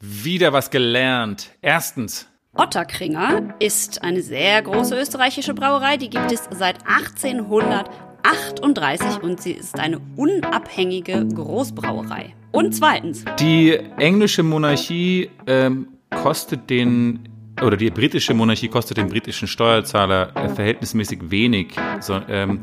[0.00, 1.50] Wieder was gelernt.
[1.60, 2.28] Erstens.
[2.54, 5.96] Otterkringer ist eine sehr große österreichische Brauerei.
[5.96, 12.34] Die gibt es seit 1838 und sie ist eine unabhängige Großbrauerei.
[12.52, 13.24] Und zweitens.
[13.38, 17.28] Die englische Monarchie ähm, kostet den
[17.62, 21.74] oder die britische Monarchie kostet den britischen Steuerzahler äh, verhältnismäßig wenig.
[22.00, 22.60] So, ähm,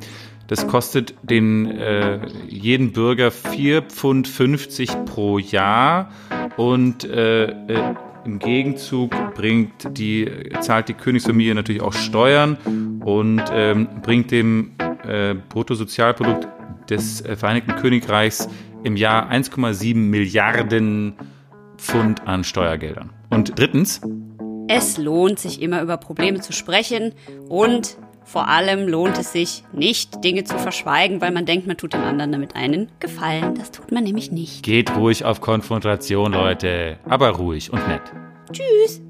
[0.47, 6.11] das kostet den äh, jeden Bürger 4,50 Pfund pro Jahr
[6.55, 7.95] und äh, äh,
[8.25, 10.29] im Gegenzug bringt die,
[10.59, 12.57] zahlt die Königsfamilie natürlich auch Steuern
[13.05, 14.71] und ähm, bringt dem
[15.07, 16.47] äh, Bruttosozialprodukt
[16.89, 18.49] des äh, Vereinigten Königreichs
[18.83, 21.15] im Jahr 1,7 Milliarden
[21.77, 23.11] Pfund an Steuergeldern.
[23.29, 24.01] Und drittens.
[24.67, 27.13] Es lohnt sich immer über Probleme zu sprechen
[27.47, 27.97] und
[28.27, 32.03] vor allem lohnt es sich nicht, Dinge zu verschweigen, weil man denkt, man tut dem
[32.03, 33.55] anderen damit einen Gefallen.
[33.55, 34.63] Das tut man nämlich nicht.
[34.63, 36.99] Geht ruhig auf Konfrontation, Leute.
[37.07, 38.01] Aber ruhig und nett.
[38.51, 39.01] Tschüss.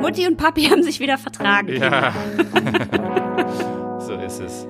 [0.00, 1.68] Mutti und Papi haben sich wieder vertragen.
[1.74, 2.12] Ja.
[3.98, 4.68] so ist es.